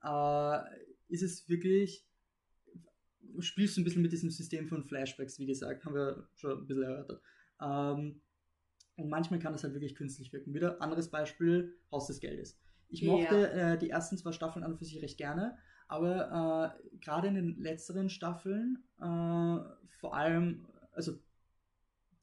[0.03, 2.05] äh, ist es wirklich,
[3.39, 6.67] spielst du ein bisschen mit diesem System von Flashbacks, wie gesagt, haben wir schon ein
[6.67, 7.21] bisschen erörtert.
[7.61, 8.21] Ähm,
[8.97, 10.53] und manchmal kann das halt wirklich künstlich wirken.
[10.53, 12.59] Wieder anderes Beispiel, Haus des Geldes.
[12.89, 13.11] Ich Ja.
[13.11, 15.57] mochte äh, die ersten zwei Staffeln an und für sich recht gerne,
[15.87, 19.03] aber äh, gerade in den letzteren Staffeln, äh,
[19.99, 21.19] vor allem, also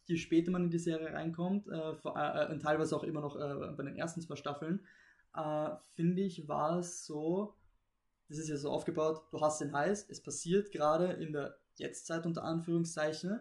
[0.06, 3.36] je später man in die Serie reinkommt, äh, vor, äh, und teilweise auch immer noch
[3.36, 4.86] äh, bei den ersten zwei Staffeln,
[5.34, 7.54] äh, finde ich, war es so,
[8.28, 12.26] das ist ja so aufgebaut, du hast den Heiß, es passiert gerade in der Jetztzeit
[12.26, 13.40] unter Anführungszeichen,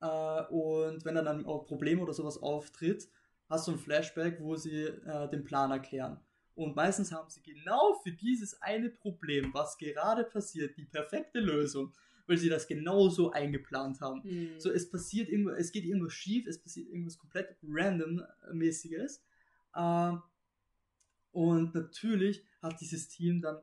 [0.00, 3.08] äh, und wenn dann ein Problem oder sowas auftritt,
[3.48, 6.20] hast du ein Flashback, wo sie äh, den Plan erklären.
[6.54, 11.92] Und meistens haben sie genau für dieses eine Problem, was gerade passiert, die perfekte Lösung,
[12.26, 14.22] weil sie das genauso eingeplant haben.
[14.22, 14.60] Hm.
[14.60, 19.22] So, es passiert irgendwo, es geht irgendwas schief, es passiert irgendwas komplett random-mäßiges.
[19.74, 20.12] Äh,
[21.32, 23.58] und natürlich hat dieses Team dann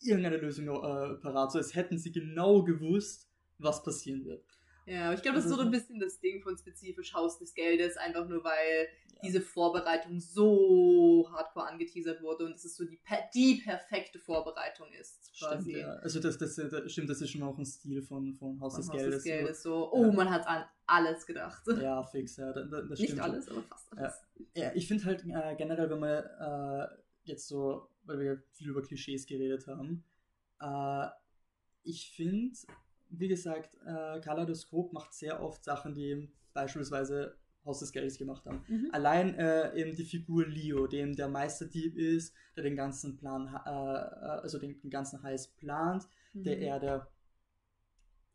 [0.00, 4.44] irgendeine Lösung äh, parat, so als hätten sie genau gewusst, was passieren wird.
[4.86, 7.38] Ja, aber ich glaube, das ist so Also- ein bisschen das Ding von spezifisch Haus
[7.38, 9.20] des Geldes, einfach nur weil Ja.
[9.22, 12.98] diese Vorbereitung so hardcore angeteasert wurde und es ist so die,
[13.34, 15.34] die perfekte Vorbereitung ist.
[15.36, 15.78] Stimmt, Quasi.
[15.78, 15.92] ja.
[15.96, 18.80] Also das, das, das, stimmt, das ist schon auch ein Stil von, von Haus Von
[18.82, 19.14] des Haus Geldes.
[19.16, 20.12] des Geldes so, oh, Ja.
[20.12, 21.64] man hat an alles gedacht.
[21.64, 21.72] So.
[21.76, 23.20] Ja, fix, ja, das, das Nicht stimmt.
[23.22, 24.14] alles, aber fast alles.
[24.54, 28.82] Ja, ich finde halt äh, generell, wenn wir äh, jetzt so, weil wir viel über
[28.82, 30.04] Klischees geredet haben,
[30.60, 31.06] äh,
[31.84, 32.56] ich finde,
[33.12, 38.64] wie gesagt, äh, Kaleidoskop macht sehr oft Sachen, die beispielsweise Haus des Geldes gemacht haben.
[38.68, 38.88] Mhm.
[38.92, 43.68] Allein äh, eben die Figur Leo, dem der Meisterdieb ist, der den ganzen Plan, äh,
[43.70, 46.62] äh, also den, den ganzen Heiß plant, der Mhm.
[46.62, 47.08] eher der,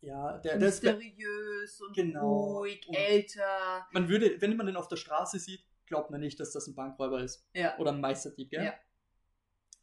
[0.01, 2.57] ja, der, der ist, Mysteriös und Genau.
[2.59, 3.87] ruhig, Und- älter.
[3.91, 6.75] man würde, wenn man den auf der Straße sieht, glaubt man nicht, dass das ein
[6.75, 7.45] Bankräuber ist.
[7.53, 7.77] Ja.
[7.79, 8.63] Oder ein Meisterdieb, gell?
[8.65, 8.73] Ja.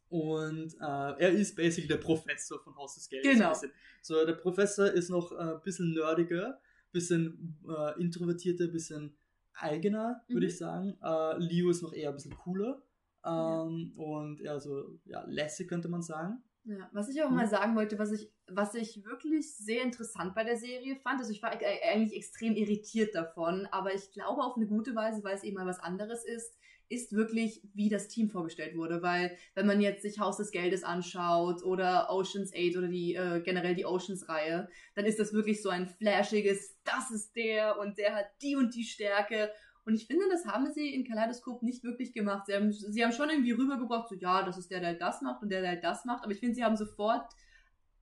[0.09, 0.85] Und äh,
[1.19, 3.33] er ist basically der Professor von Haus des Geldes.
[3.33, 3.53] Genau.
[3.53, 3.71] ein.
[4.03, 6.61] So, der Professor ist noch ein bisschen nerdiger,
[6.93, 9.17] bisschen äh, introvertierter, bisschen
[9.55, 10.51] eigener, würde Mhm.
[10.51, 10.97] ich sagen.
[11.03, 12.83] Äh, Leo ist noch eher ein bisschen cooler.
[13.25, 13.65] Ja.
[13.65, 16.43] Ähm, Und eher so, ja, lässig könnte man sagen.
[16.67, 20.45] Ja, was ich auch mal sagen wollte, was ich, was ich wirklich sehr interessant bei
[20.45, 24.57] der Serie fand, also ich war e-, eigentlich extrem irritiert davon, aber ich glaube auf
[24.57, 26.57] eine gute Weise, weil es eben mal was anderes ist,
[26.89, 29.03] ist wirklich, wie das Team vorgestellt wurde.
[29.03, 33.41] Weil, wenn man jetzt sich Haus des Geldes anschaut oder Oceans 8 oder die äh,
[33.41, 38.15] generell die Oceans-Reihe, dann ist das wirklich so ein flashiges, das ist der und der
[38.15, 39.51] hat die und die Stärke.
[39.85, 42.47] Und ich finde, das haben sie in Kaleidoskop nicht wirklich gemacht.
[42.47, 45.43] Sie haben, sie haben schon irgendwie rübergebracht, so ja, das ist der, der das macht
[45.43, 46.25] und der, der das macht.
[46.25, 47.27] Aber ich finde, sie haben sofort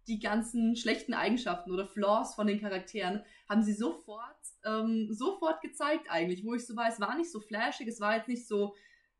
[0.09, 6.07] die ganzen schlechten Eigenschaften oder Flaws von den Charakteren haben sie sofort, ähm, sofort gezeigt
[6.09, 8.75] eigentlich, wo ich so war, es war nicht so flashig, es war jetzt nicht so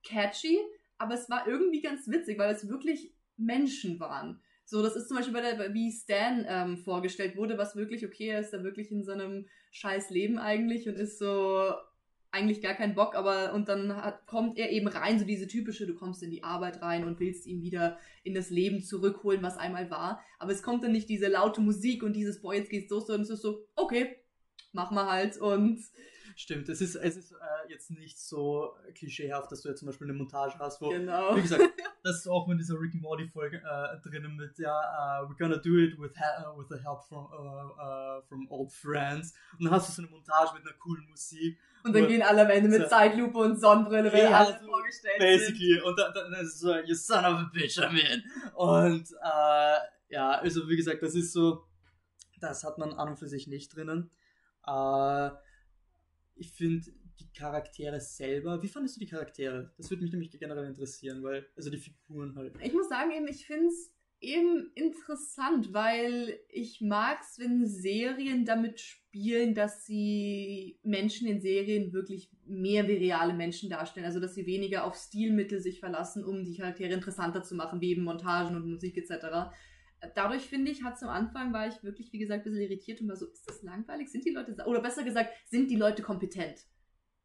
[0.05, 0.59] catchy,
[0.99, 4.41] aber es war irgendwie ganz witzig, weil es wirklich Menschen waren.
[4.65, 8.39] So, das ist zum Beispiel bei der, wie Stan ähm, vorgestellt wurde, was wirklich okay
[8.39, 11.73] ist, da wirklich in so einem scheiß Leben eigentlich und ist so,
[12.33, 15.87] eigentlich gar keinen Bock, aber und dann hat, kommt er eben rein, so diese typische,
[15.87, 19.59] du kommst in die Arbeit rein und willst ihn wieder in das Leben zurückholen, was
[19.59, 20.21] einmal war.
[20.39, 23.23] Aber es kommt dann nicht diese laute Musik und dieses, boah, jetzt geht's los, sondern
[23.23, 24.17] es ist so, okay,
[24.73, 25.79] mach mal halt und.
[26.37, 27.37] Stimmt, es ist, es ist äh,
[27.69, 31.37] jetzt nicht so klischeehaft, dass du jetzt zum Beispiel eine Montage hast, wo, genau.
[31.37, 31.63] wie gesagt,
[32.03, 35.39] das ist auch in dieser Rick and Morty Folge äh, drinnen mit, ja, uh, we're
[35.39, 39.35] gonna do it with, uh, with the help from, uh, from old friends.
[39.59, 42.43] Und dann hast du so eine Montage mit einer coolen Musik und dann gehen alle
[42.43, 45.75] am Ende mit so, Zeitlupe und Sonnenbrille, wenn ja, alle so vorgestellt basically.
[45.75, 45.83] sind.
[45.83, 48.23] Und dann, dann ist es so, you son of a bitch, I'm in.
[48.55, 49.09] Und
[50.13, 51.65] ja, also wie gesagt, das ist so,
[52.41, 54.11] das hat man an und für sich nicht drinnen.
[54.67, 55.31] Äh,
[56.37, 59.73] ich finde die Charaktere selber, wie fandest du die Charaktere?
[59.77, 62.55] Das würde mich nämlich generell interessieren, weil, also die Figuren halt.
[62.63, 63.93] Ich muss sagen, eben, ich finde es
[64.23, 71.93] eben interessant, weil ich mag es, wenn Serien damit spielen, dass sie Menschen in Serien
[71.93, 74.07] wirklich mehr wie reale Menschen darstellen.
[74.07, 77.91] Also dass sie weniger auf Stilmittel sich verlassen, um die Charaktere interessanter zu machen, wie
[77.91, 79.53] eben Montagen und Musik etc.
[80.15, 83.01] Dadurch finde ich, hat es am Anfang war ich wirklich, wie gesagt, ein bisschen irritiert
[83.01, 84.11] und war so, ist das langweilig?
[84.11, 86.67] Sind die Leute, oder besser gesagt, sind die Leute kompetent?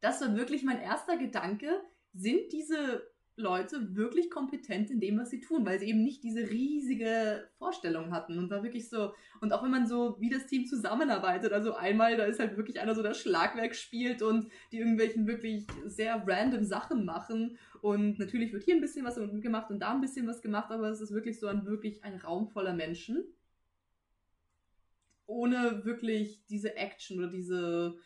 [0.00, 1.82] Das war wirklich mein erster Gedanke.
[2.12, 3.02] Sind diese
[3.38, 8.12] Leute wirklich kompetent in dem, was sie tun, weil sie eben nicht diese riesige Vorstellung
[8.12, 11.74] hatten und war wirklich so, und auch wenn man so, wie das Team zusammenarbeitet, also
[11.74, 16.22] einmal, da ist halt wirklich einer so, der Schlagwerk spielt und die irgendwelchen wirklich sehr
[16.26, 20.26] random Sachen machen und natürlich wird hier ein bisschen was gemacht und da ein bisschen
[20.26, 23.24] was gemacht, aber es ist wirklich so ein, wirklich ein Raum voller Menschen,
[25.26, 27.96] ohne wirklich diese Action oder diese,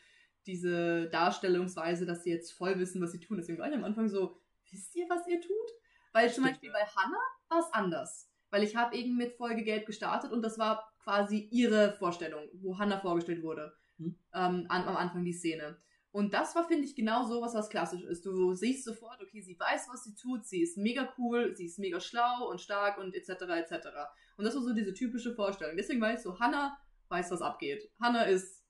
[0.46, 3.36] diese Darstellungsweise, dass sie jetzt voll wissen, was sie tun.
[3.38, 4.41] Deswegen war ich am Anfang so,
[4.72, 5.70] wisst ihr, was ihr tut?
[6.12, 8.28] Weil zum Beispiel bei Hannah war es anders.
[8.50, 12.78] Weil ich habe eben mit Folge Gelb gestartet und das war quasi ihre Vorstellung, wo
[12.78, 13.72] Hannah vorgestellt wurde.
[13.98, 14.18] Hm.
[14.34, 15.78] Ähm, an, am Anfang die Szene.
[16.10, 18.26] Und das war, finde ich, genau so was, was klassisch ist.
[18.26, 21.78] Du siehst sofort, okay, sie weiß, was sie tut, sie ist mega cool, sie ist
[21.78, 23.30] mega schlau und stark und etc.
[23.30, 23.88] etc.
[24.36, 25.76] Und das war so diese typische Vorstellung.
[25.78, 26.76] Deswegen war ich so, Hannah
[27.08, 27.90] weiß, was abgeht.
[27.98, 28.62] Hannah ist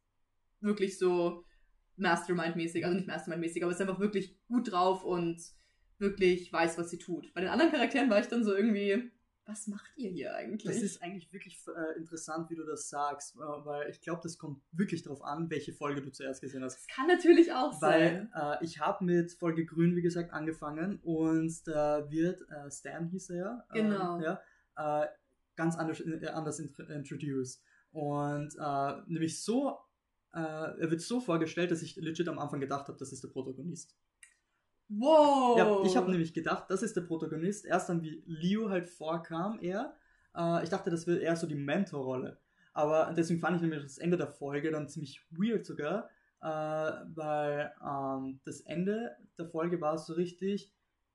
[0.60, 1.44] wirklich so
[1.96, 5.42] Mastermind-mäßig, also nicht Mastermind-mäßig, aber ist einfach wirklich gut drauf und
[6.02, 7.32] wirklich weiß, was sie tut.
[7.32, 9.10] Bei den anderen Charakteren war ich dann so irgendwie,
[9.46, 10.64] was macht ihr hier eigentlich?
[10.64, 14.38] Das ist eigentlich wirklich äh, interessant, wie du das sagst, äh, weil ich glaube, das
[14.38, 16.76] kommt wirklich darauf an, welche Folge du zuerst gesehen hast.
[16.76, 18.30] Das kann natürlich auch weil, sein.
[18.34, 23.08] Weil äh, ich habe mit Folge Grün, wie gesagt, angefangen und da wird äh, Stan
[23.08, 23.66] hieß er ja.
[23.74, 24.20] Ähm, genau.
[24.20, 24.40] ja
[24.76, 25.06] äh,
[25.56, 27.62] ganz anders, äh, anders introduced.
[27.90, 28.56] Und
[29.06, 29.76] nämlich so,
[30.32, 33.94] er wird so vorgestellt, dass ich legit am Anfang gedacht habe, das ist der Protagonist.
[34.98, 35.58] Wow!
[35.58, 37.64] Ja, ich habe nämlich gedacht, das ist der Protagonist.
[37.64, 39.94] Erst dann, wie Leo halt vorkam, er.
[40.36, 42.38] Äh, ich dachte, das wird eher so die Mentorrolle.
[42.74, 46.08] Aber deswegen fand ich nämlich das Ende der Folge dann ziemlich weird sogar,
[46.40, 50.72] äh, weil ähm, das Ende der Folge war so richtig,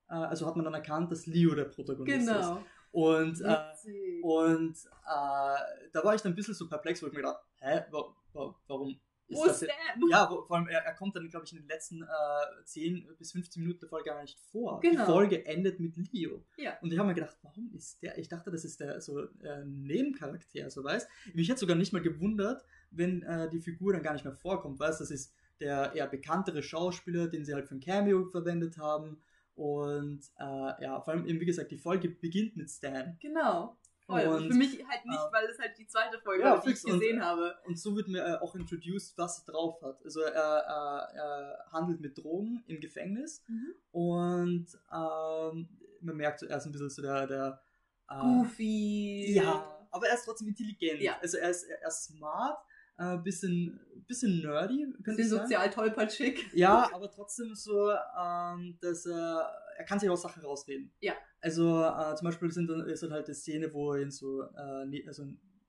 [0.09, 2.39] äh, also hat man dann erkannt, dass Leo der Protagonist genau.
[2.39, 2.61] ist.
[2.91, 7.21] Und, äh, und äh, da war ich dann ein bisschen so perplex, wo ich mir
[7.21, 9.69] gedacht, hä, wa wa warum wo ist der?
[10.09, 13.31] Ja, vor allem, er, er kommt dann, glaube ich, in den letzten äh, 10 bis
[13.31, 14.79] 15 Minuten der Folge gar nicht vor.
[14.79, 15.05] Genau.
[15.05, 16.43] Die Folge endet mit Leo.
[16.57, 16.77] Ja.
[16.81, 18.17] Und ich habe mir gedacht, warum ist der?
[18.17, 22.01] Ich dachte, das ist der so äh, Nebencharakter, so weißt Mich hätte sogar nicht mal
[22.01, 26.07] gewundert, wenn äh, die Figur dann gar nicht mehr vorkommt, weißt Das ist der eher
[26.07, 29.21] bekanntere Schauspieler, den sie halt für ein Cameo verwendet haben.
[29.55, 33.17] Und äh, ja, vor allem eben, wie gesagt, die Folge beginnt mit Stan.
[33.19, 33.75] Genau.
[34.07, 34.25] Voll.
[34.25, 36.71] Und, für mich halt nicht, äh, weil es halt die zweite Folge ja, war, die
[36.71, 37.55] ich gesehen und, habe.
[37.65, 40.01] Und so wird mir äh, auch introduced, was er drauf hat.
[40.05, 43.73] Also er, er, er handelt mit Drogen im Gefängnis mhm.
[43.91, 45.67] und ähm,
[45.99, 47.61] man merkt zuerst ein bisschen so der, der
[48.09, 49.33] äh, Goofy.
[49.35, 51.01] Ja, aber er ist trotzdem intelligent.
[51.01, 51.17] Ja.
[51.21, 52.59] Also er ist, er ist smart,
[52.97, 56.45] äh, bisschen, bisschen nerdy, Bisschen sozial tollpatschig.
[56.53, 60.91] Ja, aber trotzdem so, ähm, dass er, er kann sich aus Sachen rausreden.
[61.01, 61.13] Ja.
[61.41, 64.85] Also äh, zum Beispiel sind ist dann halt die Szene, wo er in so, äh,
[64.85, 65.23] ne, also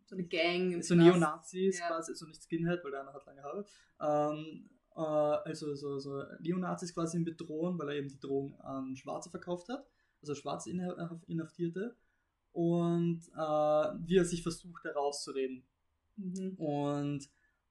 [0.06, 0.82] So eine Gang.
[0.82, 0.94] so.
[0.94, 1.88] Neonazis Ja.
[1.88, 3.66] quasi, so nicht Skinhead, weil der eine hat lange Haare,
[4.00, 9.28] ähm, äh, also so, so Neonazis quasi bedrohen, weil er eben die Drohung an Schwarze
[9.30, 9.86] verkauft hat,
[10.22, 11.94] also Schwarze Inha- Inhaftierte
[12.52, 15.64] und äh, wie er sich versucht, da rauszureden.
[16.18, 16.54] Mhm.
[16.57, 17.24] Und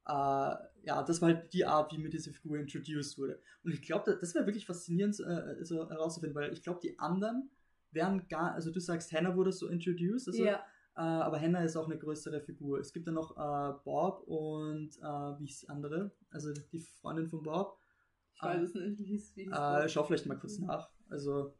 [0.07, 3.41] äh, ja, das war halt die Art, wie mir diese Figur introduced wurde.
[3.63, 7.49] Und ich glaube, das wäre wirklich faszinierend äh, so herauszufinden, weil ich glaube, die anderen
[7.91, 10.63] wären gar, also du sagst, Hannah wurde so introduced, also, ja.
[10.95, 12.79] äh, aber Hannah ist auch eine größere Figur.
[12.79, 16.11] Es gibt dann noch äh, Bob und äh, wie ist die andere?
[16.29, 17.77] Also die Freundin von Bob.
[18.33, 20.89] Ich weiß es nicht, wie hieß wie hieß Äh, schau vielleicht mal kurz nach.
[21.09, 21.53] Also,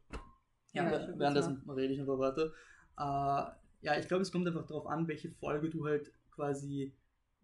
[0.72, 2.52] ja, Ja, währenddessen rede ich einfach weiter.
[2.96, 6.92] Äh, ja, ich glaube, es kommt einfach darauf an, welche Folge du halt quasi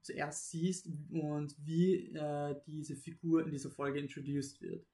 [0.03, 4.87] zuerst siehst und wie äh, diese Figur in dieser Folge introduced wird.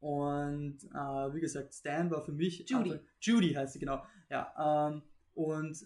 [0.00, 2.60] Und äh, wie gesagt, Stan war für mich.
[2.68, 2.92] Judy.
[2.92, 4.02] Anfang- Judy heißt sie, genau.
[4.30, 5.02] Ja, ähm,
[5.34, 5.84] und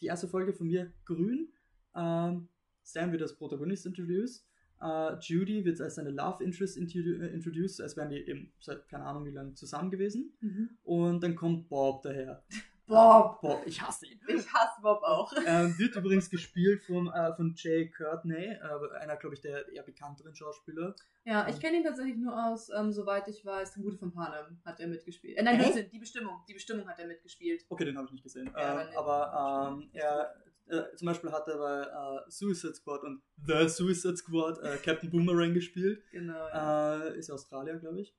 [0.00, 1.48] die erste Folge von mir grün.
[1.94, 2.48] Ähm,
[2.84, 4.44] Stan wird als Protagonist introduced.
[4.80, 9.04] Äh, Judy wird als seine Love Interest äh, introduced, als wären die eben seit keine
[9.04, 10.32] Ahnung wie lange zusammen gewesen.
[10.40, 10.70] Mhm.
[10.84, 12.42] Und dann kommt Bob daher.
[12.86, 13.40] Bob!
[13.40, 14.20] Bob, ich hasse ihn.
[14.28, 15.32] Ich hasse Bob auch.
[15.44, 19.82] Ähm, wird übrigens gespielt von, äh, von Jay Courtney, äh, einer, glaube ich, der eher
[19.82, 20.94] bekannteren Schauspieler.
[21.24, 24.78] Ja, ich kenne ihn tatsächlich nur aus, ähm, soweit ich weiß, Tribute von Panem hat
[24.78, 25.36] er mitgespielt.
[25.36, 25.58] Äh, nein?
[25.58, 26.40] Blödsinn, die Bestimmung.
[26.48, 27.64] Die Bestimmung hat er mitgespielt.
[27.68, 28.50] Okay, den habe ich nicht gesehen.
[28.54, 30.36] Ja, ähm, aber ähm, er,
[30.68, 35.10] äh, zum Beispiel hat er bei äh, Suicide Squad und The Suicide Squad äh, Captain
[35.10, 36.04] Boomerang gespielt.
[36.12, 36.34] Genau.
[36.34, 37.02] Ja.
[37.02, 38.14] Äh, ist Australier, glaube ich.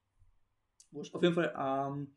[0.92, 1.16] Wurscht.
[1.16, 2.14] Auf jeden Fall, ähm,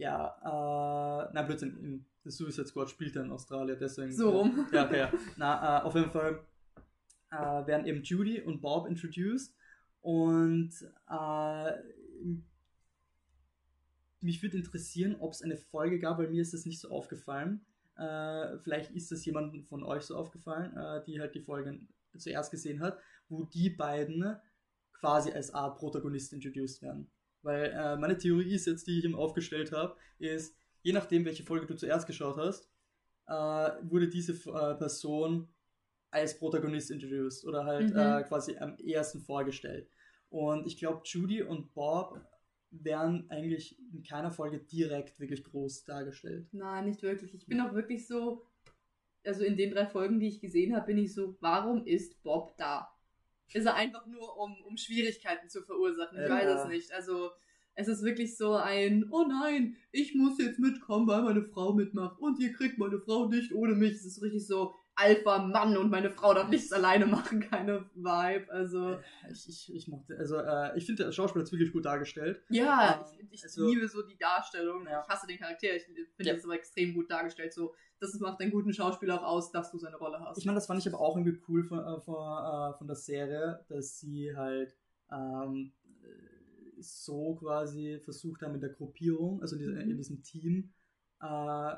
[0.00, 4.12] ja, äh, nein, Blödsinn, in The Suicide Squad spielt er in Australien, deswegen.
[4.12, 4.66] so rum.
[4.72, 5.12] Ja, okay, ja.
[5.36, 6.40] Na, äh, auf jeden Fall
[7.30, 7.36] äh,
[7.66, 9.54] werden eben Judy und Bob introduced
[10.00, 10.70] und
[11.10, 11.72] äh,
[14.22, 17.60] mich würde interessieren, ob es eine Folge gab, weil mir ist das nicht so aufgefallen.
[17.96, 22.50] Äh, vielleicht ist das jemandem von euch so aufgefallen, äh, die halt die Folgen zuerst
[22.50, 24.36] gesehen hat, wo die beiden
[24.94, 27.10] quasi als Art Protagonist introduced werden.
[27.42, 31.42] Weil äh, meine Theorie ist jetzt, die ich ihm aufgestellt habe, ist, je nachdem, welche
[31.42, 32.68] Folge du zuerst geschaut hast,
[33.26, 35.48] äh, wurde diese äh, Person
[36.10, 37.96] als Protagonist introduced oder halt Mhm.
[37.96, 39.88] äh, quasi am ersten vorgestellt.
[40.28, 42.20] Und ich glaube, Judy und Bob
[42.72, 46.46] werden eigentlich in keiner Folge direkt wirklich groß dargestellt.
[46.52, 47.34] Nein, nicht wirklich.
[47.34, 48.46] Ich bin auch wirklich so,
[49.24, 52.56] also in den drei Folgen, die ich gesehen habe, bin ich so, warum ist Bob
[52.58, 52.88] da?
[53.52, 56.18] Ist er einfach nur, um, um Schwierigkeiten zu verursachen?
[56.22, 56.36] Ich Ja.
[56.36, 56.92] weiß es nicht.
[56.92, 57.30] Also,
[57.74, 62.18] es ist wirklich so ein, oh nein, ich muss jetzt mitkommen, weil meine Frau mitmacht
[62.20, 63.92] und ihr kriegt meine Frau nicht ohne mich.
[63.92, 68.50] Es ist richtig so, Alpha-Mann und meine Frau darf nichts alleine machen, keine Vibe.
[68.52, 68.98] Also,
[69.30, 72.42] Ich, ich, ich mochte, also äh, ich finde, der Schauspieler ist wirklich gut dargestellt.
[72.50, 74.86] ja, Ähm, ich, ich also- liebe so die Darstellung.
[74.86, 75.02] Ja.
[75.02, 76.34] Ich hasse den Charakter, ich finde Ja.
[76.34, 77.52] das aber extrem gut dargestellt.
[77.54, 80.38] So, das macht einen guten Schauspieler auch aus, dass du seine Rolle hast.
[80.38, 82.96] Ich meine, das fand ich aber auch irgendwie cool von, äh, von, äh, von der
[82.96, 84.74] Serie, dass sie halt
[85.12, 90.72] ähm, äh, so quasi versucht haben in der Gruppierung, also in, dieser, in diesem Team,
[91.20, 91.74] äh,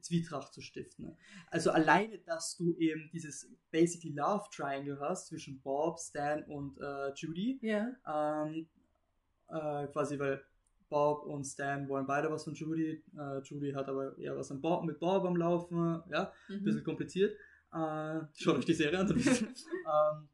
[0.00, 1.16] Zwietracht zu stiften.
[1.48, 7.12] Also alleine, dass du eben dieses basically Love Triangle hast zwischen Bob, Stan und äh,
[7.14, 7.88] Judy, ja.
[8.06, 8.68] ähm,
[9.48, 10.42] äh, quasi, weil
[10.88, 13.02] Bob und Stan wollen beide was von Judy.
[13.16, 16.02] Äh, Judy hat aber eher was Bob, mit Bob am Laufen.
[16.10, 16.64] Ja, ein Mhm.
[16.64, 17.34] bisschen kompliziert.
[17.72, 19.08] Äh, schaut euch die Serie an.
[19.08, 19.14] ihr.
[19.24, 20.28] ähm,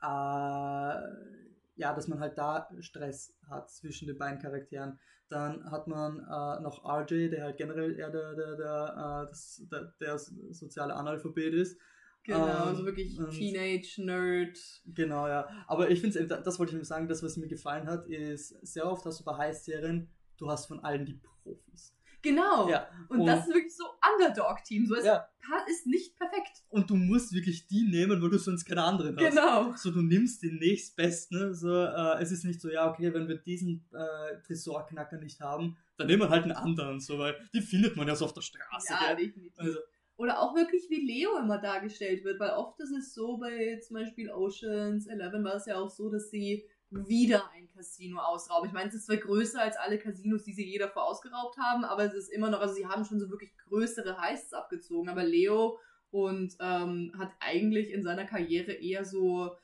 [0.00, 1.37] äh,
[1.78, 4.98] ja, dass man halt da Stress hat zwischen den beiden Charakteren.
[5.28, 9.62] Dann hat man äh, noch RJ, der halt generell eher der, der, der, äh, das,
[9.70, 11.78] der, der soziale Analphabet ist.
[12.24, 14.58] Genau, Ähm, also wirklich Teenage-Nerd.
[14.86, 15.48] Genau, ja.
[15.66, 18.90] Aber ich finde, das wollte ich nur sagen, das, was mir gefallen hat, ist, sehr
[18.90, 21.94] oft hast du bei Heiß-Serien, du hast von allen die Profis.
[22.22, 22.68] Genau.
[22.68, 22.88] Ja.
[23.08, 24.86] Und, das ist wirklich so Underdog-Team.
[24.86, 25.28] So, es Ja.
[25.68, 26.62] ist nicht perfekt.
[26.68, 29.30] Und du musst wirklich die nehmen, weil du sonst keine anderen hast.
[29.30, 29.72] Genau.
[29.76, 31.54] So, du nimmst den nächstbesten.
[31.54, 35.76] So, äh, es ist nicht so, ja, okay, wenn wir diesen äh, Tresorknacker nicht haben,
[35.96, 38.42] dann nehmen wir halt einen anderen, so, weil die findet man ja so auf der
[38.42, 38.92] Straße.
[38.92, 39.26] Ja, gell?
[39.26, 39.58] definitiv.
[39.58, 39.78] Also,
[40.16, 43.94] Oder auch wirklich, wie Leo immer dargestellt wird, weil oft ist es so, bei zum
[43.94, 48.68] Beispiel Oceans 11 war es ja auch so, dass sie wieder ein Casino ausrauben.
[48.68, 51.84] Ich meine, es ist zwar größer als alle Casinos, die sie je davor ausgeraubt haben,
[51.84, 55.22] aber es ist immer noch, also sie haben schon so wirklich größere Heists abgezogen, aber
[55.22, 55.78] Leo
[56.10, 59.56] und ähm, hat eigentlich in seiner Karriere eher so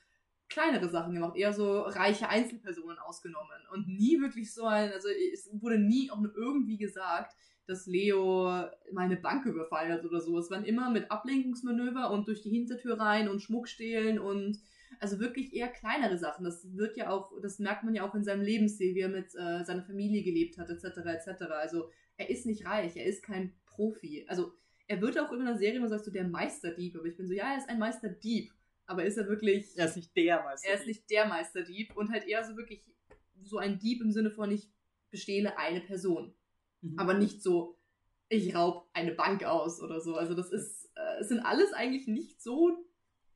[0.51, 5.49] kleinere Sachen gemacht, eher so reiche Einzelpersonen ausgenommen und nie wirklich so ein, also es
[5.53, 7.35] wurde nie auch nur irgendwie gesagt,
[7.67, 10.39] dass Leo meine Bank überfallen hat oder so.
[10.39, 14.61] Es waren immer mit Ablenkungsmanöver und durch die Hintertür rein und Schmuck stehlen und
[15.01, 16.45] also wirklich eher kleinere Sachen.
[16.45, 19.35] Das wird ja auch, das merkt man ja auch in seinem Lebensstil, wie er mit
[19.35, 20.99] äh, seiner Familie gelebt hat, etc.
[21.07, 21.43] etc.
[21.53, 24.25] Also er ist nicht reich, er ist kein Profi.
[24.29, 24.53] Also
[24.87, 27.33] er wird auch in einer Serie immer sagst du der Meisterdieb, aber ich bin so,
[27.33, 28.53] ja, er ist ein Meisterdieb.
[28.87, 29.77] Aber ist er wirklich.
[29.77, 30.75] Er ist nicht der Meisterdieb.
[30.75, 32.85] Er ist nicht der Meisterdieb und halt eher so wirklich
[33.43, 34.69] so ein Dieb im Sinne von, ich
[35.11, 36.35] bestehle eine Person.
[36.83, 36.99] Mhm.
[36.99, 37.79] Aber nicht so,
[38.29, 40.17] ich raub eine Bank aus oder so.
[40.17, 42.85] Also das ist, äh, es sind alles eigentlich nicht so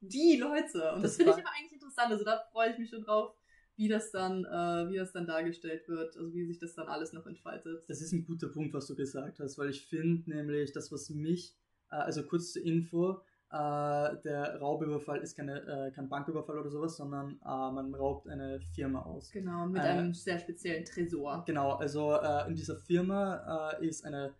[0.00, 0.92] die Leute.
[0.92, 2.12] Und das, das finde ich aber eigentlich interessant.
[2.12, 3.34] Also da freue ich mich schon drauf,
[3.76, 7.12] wie das dann, äh, wie das dann dargestellt wird, also wie sich das dann alles
[7.12, 7.84] noch entfaltet.
[7.88, 11.10] Das ist ein guter Punkt, was du gesagt hast, weil ich finde nämlich, das, was
[11.10, 11.56] mich,
[11.90, 13.20] äh, also kurz zur Info,
[13.50, 18.60] äh, der Raubüberfall ist keine, äh, kein Banküberfall oder sowas, sondern äh, man raubt eine
[18.74, 19.30] Firma aus.
[19.30, 21.44] Genau, mit einem sehr speziellen Tresor.
[21.46, 24.34] Genau, also äh, in dieser Firma ist eine,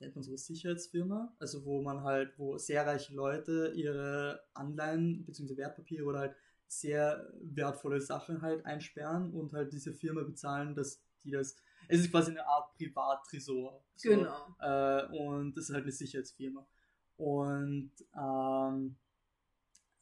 [0.00, 5.56] nennt man so Sicherheitsfirma, also wo man halt, wo sehr reiche Leute ihre Anleihen bzw.
[5.56, 6.36] Wertpapiere oder halt
[6.66, 11.56] sehr wertvolle Sachen halt einsperren und halt diese Firma bezahlen, dass die das.
[11.86, 13.82] Es ist quasi eine Art Privattresor.
[13.96, 14.56] So, genau.
[14.58, 16.66] Äh, und das ist halt eine Sicherheitsfirma.
[17.16, 18.96] Und ähm,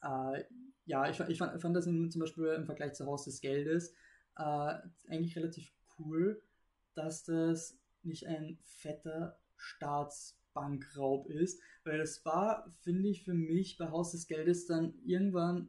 [0.02, 0.44] äh,
[0.86, 3.92] ja, ich, ich, fand, ich fand das zum Beispiel im Vergleich zu Haus des Geldes
[4.36, 4.74] äh,
[5.08, 6.42] eigentlich relativ cool,
[6.94, 13.90] dass das nicht ein fetter Staatsbankraub ist, weil das war, finde ich, für mich bei
[13.90, 15.68] Haus des Geldes dann irgendwann,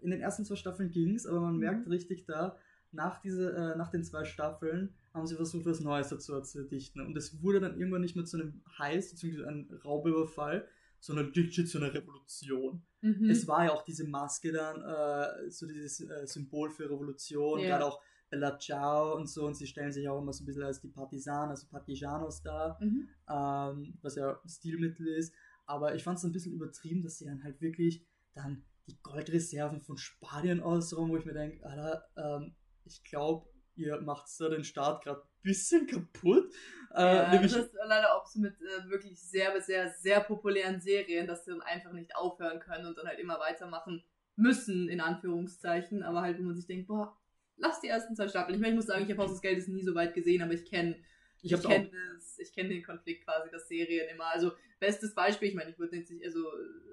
[0.00, 1.60] in den ersten zwei Staffeln ging es, aber man mhm.
[1.60, 2.56] merkt richtig da,
[2.90, 7.00] nach, diese, äh, nach den zwei Staffeln haben sie versucht, was Neues dazu zu dichten.
[7.00, 10.66] Und es wurde dann irgendwann nicht mehr zu einem Heiß, beziehungsweise einem Raubüberfall,
[11.00, 12.82] sondern legit zu einer Revolution.
[13.02, 13.30] Mhm.
[13.30, 17.68] Es war ja auch diese Maske dann, äh, so dieses äh, Symbol für Revolution, ja.
[17.68, 18.00] gerade auch
[18.30, 20.88] Bella Ciao und so, und sie stellen sich auch immer so ein bisschen als die
[20.88, 23.08] Partisanen, also Partisanos dar, mhm.
[23.28, 25.34] ähm, was ja Stilmittel ist.
[25.66, 28.04] Aber ich fand es ein bisschen übertrieben, dass sie dann halt wirklich
[28.34, 32.54] dann die Goldreserven von Spanien ausräumen, wo ich mir denke, Alter, ähm,
[32.84, 36.52] ich glaube, ihr macht da den Start gerade ein bisschen kaputt.
[36.94, 40.80] Äh, ja, nämlich, das ist leider auch so mit äh, wirklich sehr, sehr, sehr populären
[40.80, 44.02] Serien, dass sie dann einfach nicht aufhören können und dann halt immer weitermachen
[44.36, 46.02] müssen, in Anführungszeichen.
[46.02, 47.16] Aber halt, wo man sich denkt, boah,
[47.58, 48.54] lass die ersten zwei Staffeln.
[48.54, 50.52] Ich meine, ich muss sagen, ich habe Haus des Geldes nie so weit gesehen, aber
[50.52, 50.96] ich kenne
[51.42, 51.90] ich, ich kenne
[52.38, 55.96] ich kenne den Konflikt quasi, dass Serien immer, also bestes Beispiel, ich meine, ich würde
[55.96, 56.40] nicht, also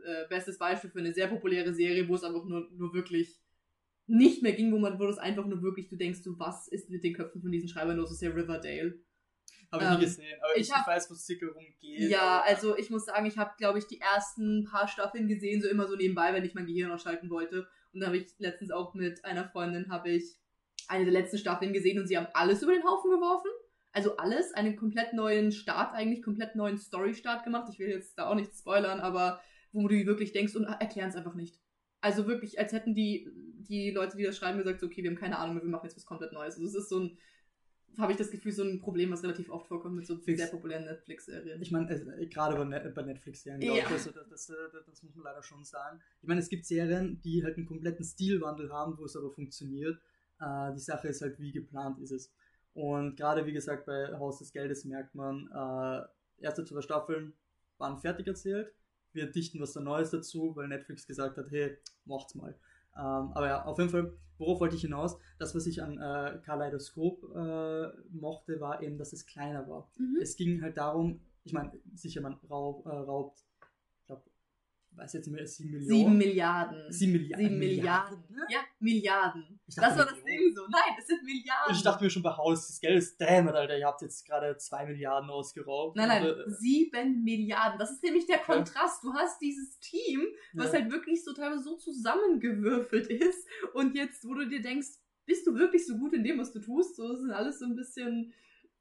[0.05, 3.39] äh, bestes Beispiel für eine sehr populäre Serie, wo es einfach nur, nur wirklich
[4.07, 6.89] nicht mehr ging, wo man, wo das einfach nur wirklich, du denkst, du, was ist
[6.89, 8.99] mit den Köpfen von diesen Schreibern los, das ist ja Riverdale.
[9.72, 12.11] Habe ich ähm, nie gesehen, aber ich, ich, hab, weiß, wo es circa rumgeht.
[12.11, 15.68] Ja, also ich muss sagen, ich habe, glaube ich, die ersten paar Staffeln gesehen, so
[15.68, 17.68] immer so nebenbei, wenn ich mein Gehirn ausschalten wollte.
[17.93, 20.38] Und da habe ich letztens auch mit einer Freundin, habe ich
[20.90, 23.50] eine der letzten Staffeln gesehen und sie haben alles über den Haufen geworfen.
[23.92, 27.70] Also alles, einen komplett neuen Start, eigentlich komplett neuen Story-Start gemacht.
[27.72, 29.40] Ich will jetzt da auch nichts spoilern, aber
[29.72, 31.60] wo du wirklich denkst und erklären es einfach nicht.
[32.02, 33.30] Also wirklich, als hätten die,
[33.68, 35.86] die Leute, die das schreiben, gesagt, so, okay, wir haben keine Ahnung mehr, wir machen
[35.86, 36.56] jetzt was komplett Neues.
[36.56, 37.18] Also es ist so ein,
[37.98, 40.40] habe ich das Gefühl, so ein Problem, was relativ oft vorkommt mit so Fix.
[40.40, 41.62] sehr populären Netflix-Serien.
[41.62, 43.76] Ich meine, äh, gerade bei, Net bei Netflix-Serien, ja.
[43.76, 46.00] ich, also das, das, das, das, muss man leider schon sagen.
[46.22, 50.00] Ich meine, es gibt Serien, die halt einen kompletten Stilwandel haben, wo es aber funktioniert.
[50.40, 52.32] Äh, die Sache ist halt, wie geplant ist es.
[52.74, 57.34] Und gerade, wie gesagt, bei Haus des Geldes merkt man, äh, erste zwei Staffeln
[57.78, 58.74] waren fertig erzählt
[59.16, 62.56] wir dichten was da Neues dazu, weil Netflix gesagt hat, hey, macht's mal.
[62.96, 65.18] Ähm, aber ja, auf jeden Fall, worauf wollte ich hinaus?
[65.40, 69.90] Das, was ich an äh, Kaleidoskop äh, mochte, war eben, dass es kleiner war.
[69.98, 70.20] Mhm.
[70.22, 73.42] Es ging halt darum, ich meine, sicher, man raub, äh, raubt
[74.98, 75.90] weiß jetzt nicht mehr, 7 Millionen.
[75.90, 76.92] 7 Milliarden.
[76.92, 77.48] 7 Milliarden.
[77.48, 78.20] 7 Milliarden.
[78.30, 78.48] Milliarden.
[78.50, 79.55] Ja, Milliarden.
[79.68, 80.61] Das war das Ding so.
[80.70, 81.76] Nein, es sind Milliarden.
[81.76, 84.55] Ich dachte mir schon bei Haus des Geldes, damn it, Alter, ihr habt jetzt gerade
[84.57, 85.95] 2 Milliarden ausgeraubt.
[85.95, 87.80] Nein, nein, 7 Milliarden.
[87.80, 89.03] Das ist nämlich der Kontrast.
[89.03, 90.80] Du hast dieses Team, was ja.
[90.80, 94.89] halt wirklich so teilweise so zusammengewürfelt ist und jetzt, wo du dir denkst,
[95.26, 96.95] bist du wirklich so gut in dem, was du tust?
[96.95, 98.34] So, das sind alles so ein bisschen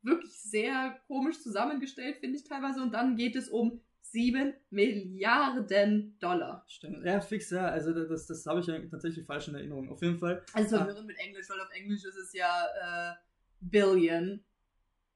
[0.03, 2.83] wirklich sehr komisch zusammengestellt, finde ich teilweise.
[2.83, 3.81] Und dann geht es um
[4.15, 6.65] 7 Milliarden Dollar.
[6.69, 7.05] Stimmt.
[7.05, 7.67] Ja, fix, ja.
[7.67, 9.91] Also das, das habe ich ja tatsächlich falsch in Erinnerung.
[9.91, 10.45] Auf jeden Fall.
[10.53, 11.07] Also verwirrend ah.
[11.07, 13.15] mit Englisch, weil auf Englisch ist es ja äh,
[13.61, 14.45] Billion.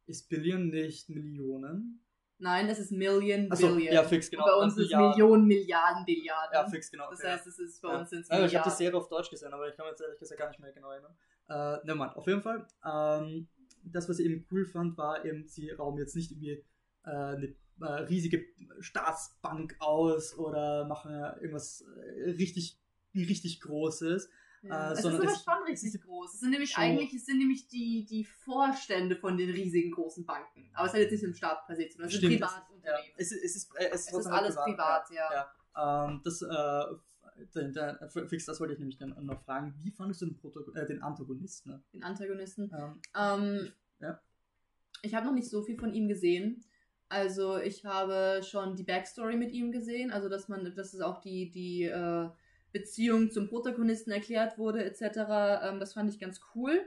[0.07, 2.05] Ist Billion nicht Millionen?
[2.39, 3.95] Nein, es ist Million, Achso, Billion.
[3.95, 4.45] Ja, fix, genau.
[4.45, 6.55] Und bei uns ist es Millionen, Milliarden, Billiarden.
[6.55, 7.09] Ja, fix, genau.
[7.11, 8.01] Das heißt, es ist bei ja.
[8.01, 10.01] uns sind ja, Ich habe die Serie auf Deutsch gesehen, aber ich kann mir jetzt
[10.01, 11.17] ehrlich gesagt gar nicht mehr genau erinnern.
[11.49, 12.67] Äh, ne, Mann, auf jeden Fall.
[12.85, 13.47] Ähm,
[13.85, 16.65] das, was ich eben cool fand, war eben, sie rauben jetzt nicht irgendwie
[17.05, 18.45] äh, eine äh, riesige
[18.81, 22.79] Staatsbank aus oder machen irgendwas äh, richtig,
[23.15, 24.29] richtig Großes.
[24.63, 24.91] Ja.
[24.91, 26.35] Äh, es ist aber es- schon es richtig groß.
[26.35, 30.27] Es sind nämlich schon- eigentlich, es sind nämlich die, die Vorstände von den riesigen großen
[30.27, 30.71] Banken.
[30.75, 33.13] Aber es hat jetzt nicht im Staat passiert, sondern es sind Privatunternehmen.
[33.17, 35.47] Es, ist- es ist, es ist, Es ist alles privat, privat, ja.
[35.77, 36.07] ja.
[36.09, 36.85] Ähm, das, äh,
[37.55, 37.73] den,
[38.29, 39.73] fix, das wollte ich nämlich dann noch fragen.
[39.79, 41.71] Wie fandest du den, Protagon äh, den Antagonisten?
[41.71, 41.83] Ne?
[41.93, 42.69] Den Antagonisten.
[42.77, 44.21] Ähm, Ähm, Ja.
[45.03, 46.65] Ich habe noch nicht so viel von ihm gesehen.
[47.09, 51.21] Also ich habe schon die Backstory mit ihm gesehen, also dass man, dass es auch
[51.21, 52.29] die, die äh,
[52.73, 55.03] Beziehung zum Protagonisten erklärt wurde, etc.
[55.63, 56.81] Ähm, das fand ich ganz cool.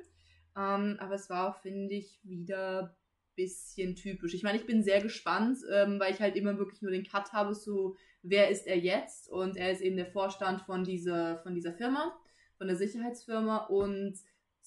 [0.56, 2.96] Ähm, aber es war finde ich, wieder
[3.36, 4.34] bisschen typisch.
[4.34, 7.34] Ich meine, ich bin sehr gespannt, ähm, weil ich halt immer wirklich nur den Cut
[7.34, 9.30] habe, so wer ist er jetzt?
[9.30, 12.14] Und er ist eben der Vorstand von dieser, von dieser Firma,
[12.58, 14.18] von der Sicherheitsfirma und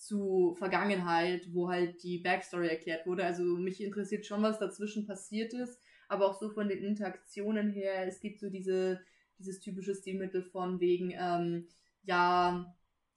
[0.07, 3.24] zu Vergangenheit, wo halt die Backstory erklärt wurde.
[3.24, 8.07] Also mich interessiert schon, was dazwischen passiert ist, aber auch so von den Interaktionen her.
[8.07, 9.00] Es gibt so diese,
[9.38, 11.68] dieses typische Stilmittel von wegen, ähm,
[12.02, 12.74] ja,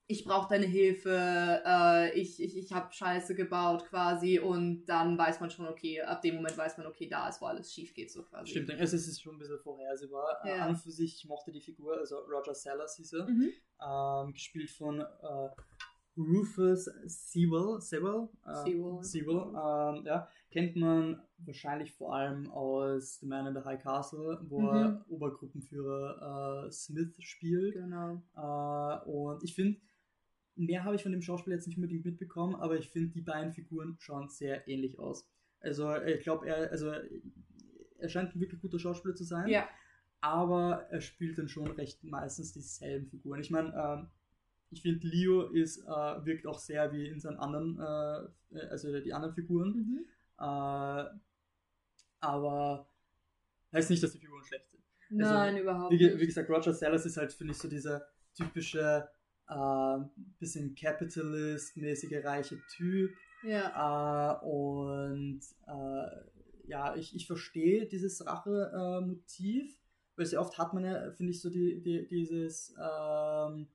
[0.10, 5.42] ich brauche deine Hilfe, äh, ich, ich, ich habe Scheiße gebaut quasi und dann weiß
[5.42, 8.10] man schon, okay, ab dem Moment weiß man, okay, da ist, wo alles schief geht,
[8.10, 8.52] so quasi.
[8.52, 10.40] Stimmt, also es ist schon ein bisschen vorhersehbar.
[10.46, 10.64] Äh, Ja.
[10.64, 13.52] An und für sich, ich mochte die Figur, also Roger Sellers hieß er, Mhm.
[13.86, 15.50] ähm, gespielt von äh,
[16.18, 19.04] Rufus Sewell, Sewell, äh, Sewell.
[19.04, 24.40] Sewell ähm, ja, kennt man wahrscheinlich vor allem aus The Man in the High Castle,
[24.50, 25.02] wo er Mhm.
[25.10, 27.76] Obergruppenführer äh, Smith spielt.
[27.76, 28.22] Genau.
[28.36, 29.80] Äh, und ich finde,
[30.56, 33.54] mehr habe ich von dem Schauspieler jetzt nicht unbedingt mitbekommen, aber ich finde, die beiden
[33.54, 35.28] Figuren schauen sehr ähnlich aus.
[35.60, 36.92] Also ich glaube, er, also
[38.00, 39.68] er scheint ein wirklich guter Schauspieler zu sein, Ja,
[40.22, 43.40] aber er spielt dann schon recht meistens dieselben Figuren.
[43.40, 44.08] Ich meine, ähm,
[44.70, 49.14] ich finde, Leo ist, äh, wirkt auch sehr wie in seinen anderen, äh, also die
[49.14, 50.06] anderen Figuren, mhm.
[50.40, 51.04] äh,
[52.20, 52.90] aber
[53.74, 54.84] heißt nicht, dass die Figuren schlecht sind.
[55.10, 56.20] Nein, überhaupt Wie, nicht.
[56.20, 58.06] wie gesagt, Roger Sellers ist halt, finde ich, so dieser
[58.36, 59.08] typische,
[59.48, 59.98] äh,
[60.40, 63.12] bisschen Capitalist-mäßige reiche Typ.
[63.44, 64.42] ja.
[64.42, 69.80] Äh, und äh, ja, ich, ich verstehe dieses Rache-Motiv,
[70.18, 73.68] weil sehr oft hat man ja, finde ich, so die, die, dieses, ähm,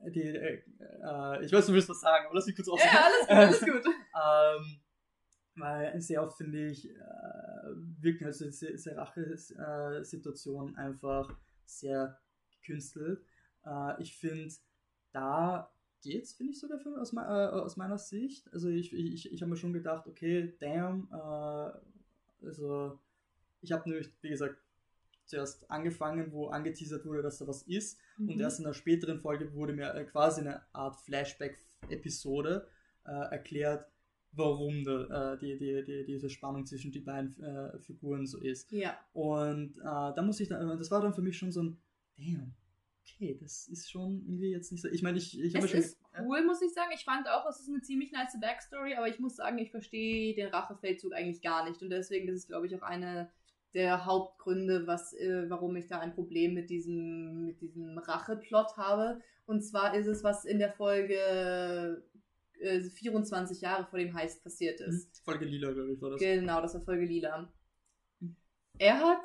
[0.00, 0.62] die, äh,
[1.02, 2.90] äh, ich weiß, du willst was sagen, aber lass mich kurz ausreden.
[2.92, 3.94] Ja, alles gut, alles gut.
[4.14, 4.80] Ähm,
[5.56, 6.94] weil sehr oft finde ich, äh,
[8.00, 11.34] wirken halt so diese, diese Rache-Situationen einfach
[11.64, 12.20] sehr
[12.60, 13.24] gekünstelt.
[13.64, 14.52] Äh, ich finde,
[15.12, 15.72] da
[16.02, 18.52] geht's, finde ich sogar aus, äh, aus meiner Sicht.
[18.52, 22.98] Also ich, ich, ich habe mir schon gedacht, okay, damn, äh, also
[23.62, 24.56] ich habe nämlich, wie gesagt,
[25.26, 27.98] zuerst angefangen, wo angeteasert wurde, dass da was ist.
[28.18, 28.40] Und Mhm.
[28.40, 30.96] erst in einer späteren Folge wurde mir äh, quasi eine Art
[31.80, 32.68] Flashback-Episode
[33.04, 33.86] äh, erklärt,
[34.32, 38.70] warum da, äh, die, die, die, diese Spannung zwischen die beiden äh, Figuren so ist.
[38.72, 41.78] Ja, Und äh, da muss ich dann, das war dann für mich schon so ein,
[42.16, 42.54] damn,
[43.02, 44.88] okay, das ist schon irgendwie jetzt nicht so.
[44.88, 45.80] Ich meine, ich, ich habe es schon.
[45.80, 46.90] ist cool, muss ich sagen.
[46.94, 50.34] Ich fand auch, es ist eine ziemlich nice Backstory, aber ich muss sagen, ich verstehe
[50.34, 51.80] den Rachefeldzug eigentlich gar nicht.
[51.82, 53.30] Und deswegen ist es, glaube ich, auch eine
[53.76, 59.20] der Hauptgründe, was, äh, warum ich da ein Problem mit diesem, mit diesem Racheplot habe.
[59.44, 62.02] Und zwar ist es, was in der Folge
[62.58, 65.18] äh, 24 Jahre vor dem Heist passiert ist.
[65.18, 66.20] Hm, Folge Lila, glaube ich, war das.
[66.20, 67.52] Genau, das war Folge Lila.
[68.78, 69.24] Er hat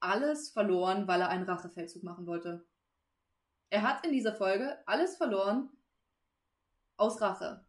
[0.00, 2.66] alles verloren, weil er einen Rachefeldzug machen wollte.
[3.70, 5.70] Er hat in dieser Folge alles verloren
[6.98, 7.64] aus Rache.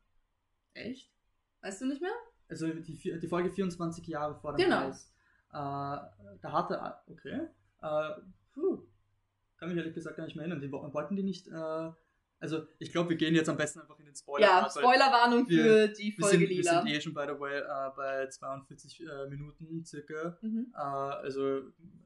[0.74, 1.14] Echt?
[1.62, 2.12] Weißt du nicht mehr?
[2.50, 4.82] Also die, die Folge 24 Jahre vor dem Genau.
[4.82, 5.14] Heist.
[5.52, 5.54] Äh,
[6.42, 7.48] da hatte, okay,
[7.82, 8.22] äh,
[8.54, 8.84] puh,
[9.58, 10.62] kann mich ehrlich gesagt gar nicht mehr erinnern.
[10.62, 11.92] Die wo- wollten die nicht, äh,
[12.42, 14.46] also ich glaube, wir gehen jetzt am besten einfach in den Spoiler.
[14.48, 16.82] ja, Spoilerwarnung wir- für die Wir Folge sind, wir Lila.
[16.84, 20.38] sind eh schon, by the way, äh, bei 42 äh, Minuten circa.
[20.42, 20.72] mhm.
[20.74, 21.62] Äh, also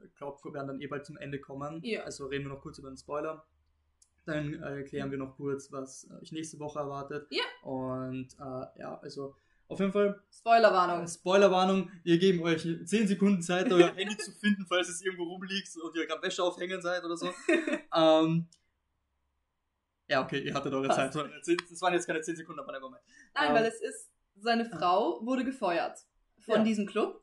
[0.05, 1.81] ich glaube, wir werden dann eh bald zum Ende kommen.
[1.83, 2.03] Ja.
[2.03, 3.45] Also reden wir noch kurz über den Spoiler.
[4.25, 7.27] Dann erklären wir noch kurz, was euch nächste Woche erwartet.
[7.29, 7.43] Ja.
[7.69, 9.35] Und ja, also
[9.68, 11.07] auf jeden Fall Spoilerwarnung.
[11.07, 15.70] Spoilerwarnung, wir geben euch 10 Sekunden Zeit, euer Handy zu finden, falls es irgendwo rumliegt
[15.82, 17.28] und ihr gerade Wäsche aufhängen seid oder so.
[17.95, 18.47] ähm,
[20.07, 21.14] ja, okay, ihr hattet eure Passt.
[21.14, 21.59] Zeit.
[21.70, 23.01] Das waren jetzt keine 10 Sekunden, aber nevermind.
[23.34, 25.97] Nein, Ähm, weil es ist, seine Frau wurde gefeuert
[26.45, 26.64] von Ja.
[26.64, 27.22] diesem Club.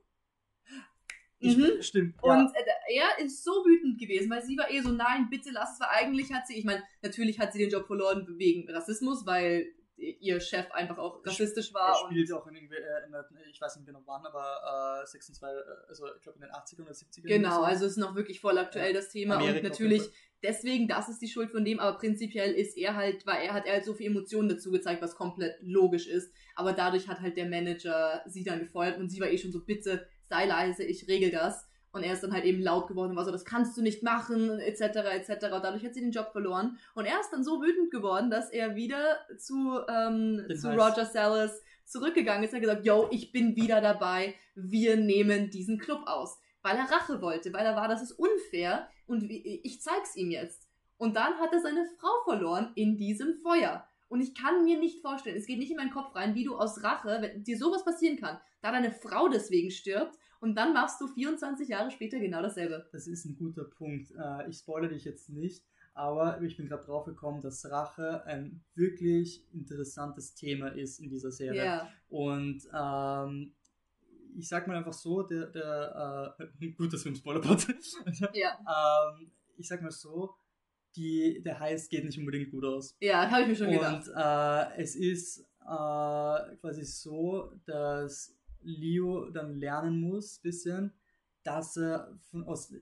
[1.43, 1.83] Ich, Mhm.
[1.83, 2.23] Stimmt.
[2.23, 5.75] Und äh, er ist so wütend gewesen, weil sie war eh so, nein, bitte lass
[5.75, 9.25] es, weil eigentlich hat sie, ich meine, natürlich hat sie den Job verloren wegen Rassismus,
[9.27, 9.67] weil
[10.01, 12.05] ihr Chef einfach auch rassistisch Er war.
[12.05, 15.89] Und, spielt auch in, irgendwie, äh, ich weiß nicht genau wann, aber äh, 26, äh,
[15.89, 17.27] also ich glaube in den 80ern oder 70ern.
[17.27, 17.63] genau, so.
[17.63, 19.37] also ist noch wirklich voll aktuell das Thema.
[19.37, 20.03] Amerika und natürlich,
[20.43, 23.67] deswegen, das ist die Schuld von dem, aber prinzipiell ist er halt, weil er hat
[23.67, 26.33] er halt so viel Emotionen dazu gezeigt, was komplett logisch ist.
[26.55, 29.65] Aber dadurch hat halt der Manager sie dann gefeuert und sie war eh schon so,
[29.65, 31.67] bitte sei leise, ich regel das.
[31.93, 34.03] Und er ist dann halt eben laut geworden und war so, das kannst du nicht
[34.03, 34.81] machen, etc.,
[35.13, 35.31] etc.
[35.53, 36.79] Und dadurch hat sie den Job verloren.
[36.95, 40.69] Und er ist dann so wütend geworden, dass er wieder zu, ähm, zu.
[40.71, 45.79] Roger Sellers zurückgegangen ist und hat gesagt, yo, ich bin wieder dabei, wir nehmen diesen
[45.79, 46.39] Club aus.
[46.63, 50.69] Weil er Rache wollte, weil er war, das ist unfair und ich zeig's ihm jetzt.
[50.99, 53.85] Und dann hat er seine Frau verloren in diesem Feuer.
[54.09, 56.57] Und ich kann mir nicht vorstellen, es geht nicht in meinen Kopf rein, wie du
[56.57, 61.01] aus Rache, wenn dir sowas passieren kann, da deine Frau deswegen stirbt und dann machst
[61.01, 62.89] du 24 Jahre später genau dasselbe.
[62.93, 64.11] Das ist ein guter Punkt.
[64.13, 65.65] Äh, ich spoilere dich jetzt nicht,
[65.95, 71.31] aber ich bin gerade drauf gekommen, dass Rache ein wirklich interessantes Thema ist in dieser
[71.31, 71.65] Serie.
[71.65, 71.89] Ja.
[72.09, 73.55] Und ähm,
[74.37, 77.67] ich sag mal einfach so, der, der äh, gut, dass wir im Spoilerpod
[78.33, 78.59] Ja.
[79.19, 80.35] ähm, ich sag mal so,
[80.97, 82.97] die, der Heiß geht nicht unbedingt gut aus.
[83.01, 84.09] Ja, habe ich mir schon gedacht.
[84.09, 90.93] Und äh, es ist äh, quasi so, dass Leo dann lernen muss, bisschen,
[91.43, 92.73] dass er von, aus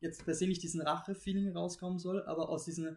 [0.00, 2.96] jetzt per se nicht diesen Rache-Feeling rauskommen soll, aber aus diesem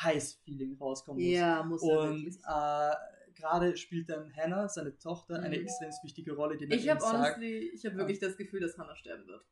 [0.00, 1.32] Heiß-Feeling rauskommen muss.
[1.32, 5.62] Ja, muss er Und äh, gerade spielt dann Hannah, seine Tochter, eine Mhm.
[5.64, 9.26] extrem wichtige Rolle, die Ich habe honestly, ich habe wirklich das Gefühl, dass Hannah sterben
[9.26, 9.44] wird.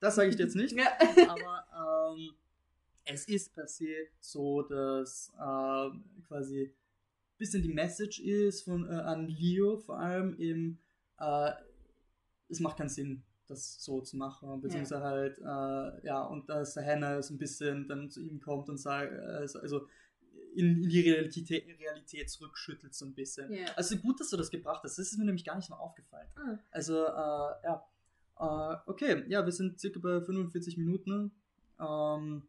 [0.00, 0.86] das sage ich dir jetzt nicht, Ja.
[1.28, 2.34] aber ähm,
[3.04, 5.90] es ist per se so, dass äh,
[6.28, 10.78] quasi ein bisschen die Message ist von, äh, an Leo vor allem eben,
[11.18, 11.52] äh,
[12.48, 17.22] es macht keinen Sinn, das so zu machen, beziehungsweise halt, äh, ja, und dass Hannah
[17.22, 19.86] so ein bisschen dann zu ihm kommt und sagt, äh, also
[20.54, 23.52] in, in die Realität, Realität zurückschüttelt so ein bisschen.
[23.52, 23.66] Ja.
[23.76, 26.28] Also gut, dass du das gebracht hast, das ist mir nämlich gar nicht mal aufgefallen.
[26.36, 26.58] Ah.
[26.70, 27.86] Also, äh, ja.
[28.38, 31.32] Äh, okay, ja, wir sind circa bei 45 Minuten.
[31.80, 32.42] Ähm,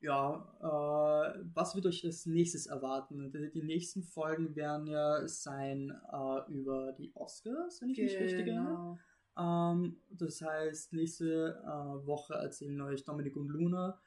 [0.00, 3.32] ja, äh, was wird euch als nächstes erwarten?
[3.32, 8.46] Die, die nächsten Folgen werden ja sein äh, über die Oscars, wenn ich mich richtig
[8.46, 8.64] erinnere.
[8.64, 8.98] Genau.
[9.38, 14.00] Ähm, das heißt, nächste äh, Woche erzählen euch Dominik und Luna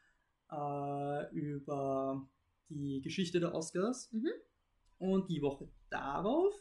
[0.51, 2.27] äh, über
[2.69, 4.11] die Geschichte der Oscars.
[4.11, 4.29] Mhm.
[4.97, 6.53] Und die Woche darauf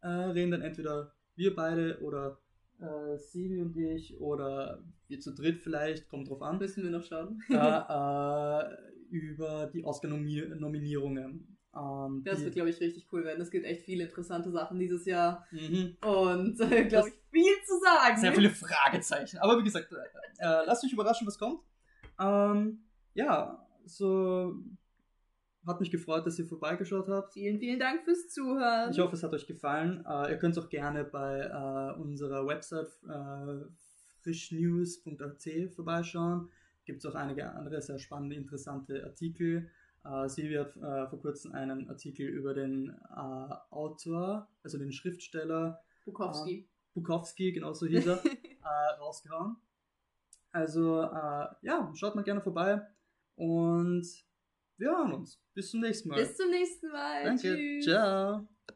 [0.00, 2.40] äh, reden dann entweder wir beide oder
[2.80, 4.82] äh, Sivi und ich oder
[5.14, 7.40] wir zu dritt vielleicht, kommt drauf an, Müssen wir noch schauen.
[7.48, 11.56] äh, über die Oscar-Nominierungen.
[11.76, 13.40] Ähm, Das die- wird, glaube ich, richtig cool werden.
[13.40, 15.46] Es gibt echt viele interessante Sachen dieses Jahr.
[15.52, 15.96] Mhm.
[16.04, 18.20] Und, äh, glaube ich, viel zu sagen.
[18.20, 19.38] Sehr viele Fragezeichen.
[19.38, 19.96] Aber wie gesagt, äh,
[20.44, 21.60] äh, lasst euch überraschen, was kommt.
[22.20, 22.84] Ähm,
[23.14, 24.54] ja, so
[25.66, 27.32] hat mich gefreut, dass ihr vorbeigeschaut habt.
[27.32, 28.90] Vielen, vielen Dank fürs Zuhören.
[28.90, 30.04] Ich hoffe, es hat euch gefallen.
[30.06, 33.64] Äh, ihr könnt auch gerne bei äh, unserer Website äh,
[34.24, 36.50] frischnews.at vorbeischauen.
[36.84, 39.70] Gibt es auch einige andere sehr spannende, interessante Artikel.
[40.04, 45.80] Äh, sie hat äh, vor kurzem einen Artikel über den äh, Autor, also den Schriftsteller
[46.04, 46.68] Bukowski.
[46.94, 49.56] Bukowski, genauso hieß er, äh, rausgehauen.
[50.52, 52.86] Also, äh, ja, schaut mal gerne vorbei
[53.36, 54.06] und
[54.76, 55.40] wir hören uns.
[55.54, 56.16] Bis zum nächsten Mal.
[56.16, 57.24] Bis zum nächsten Mal.
[57.24, 57.54] Danke.
[57.54, 57.84] Tschüss.
[57.84, 58.48] Ciao.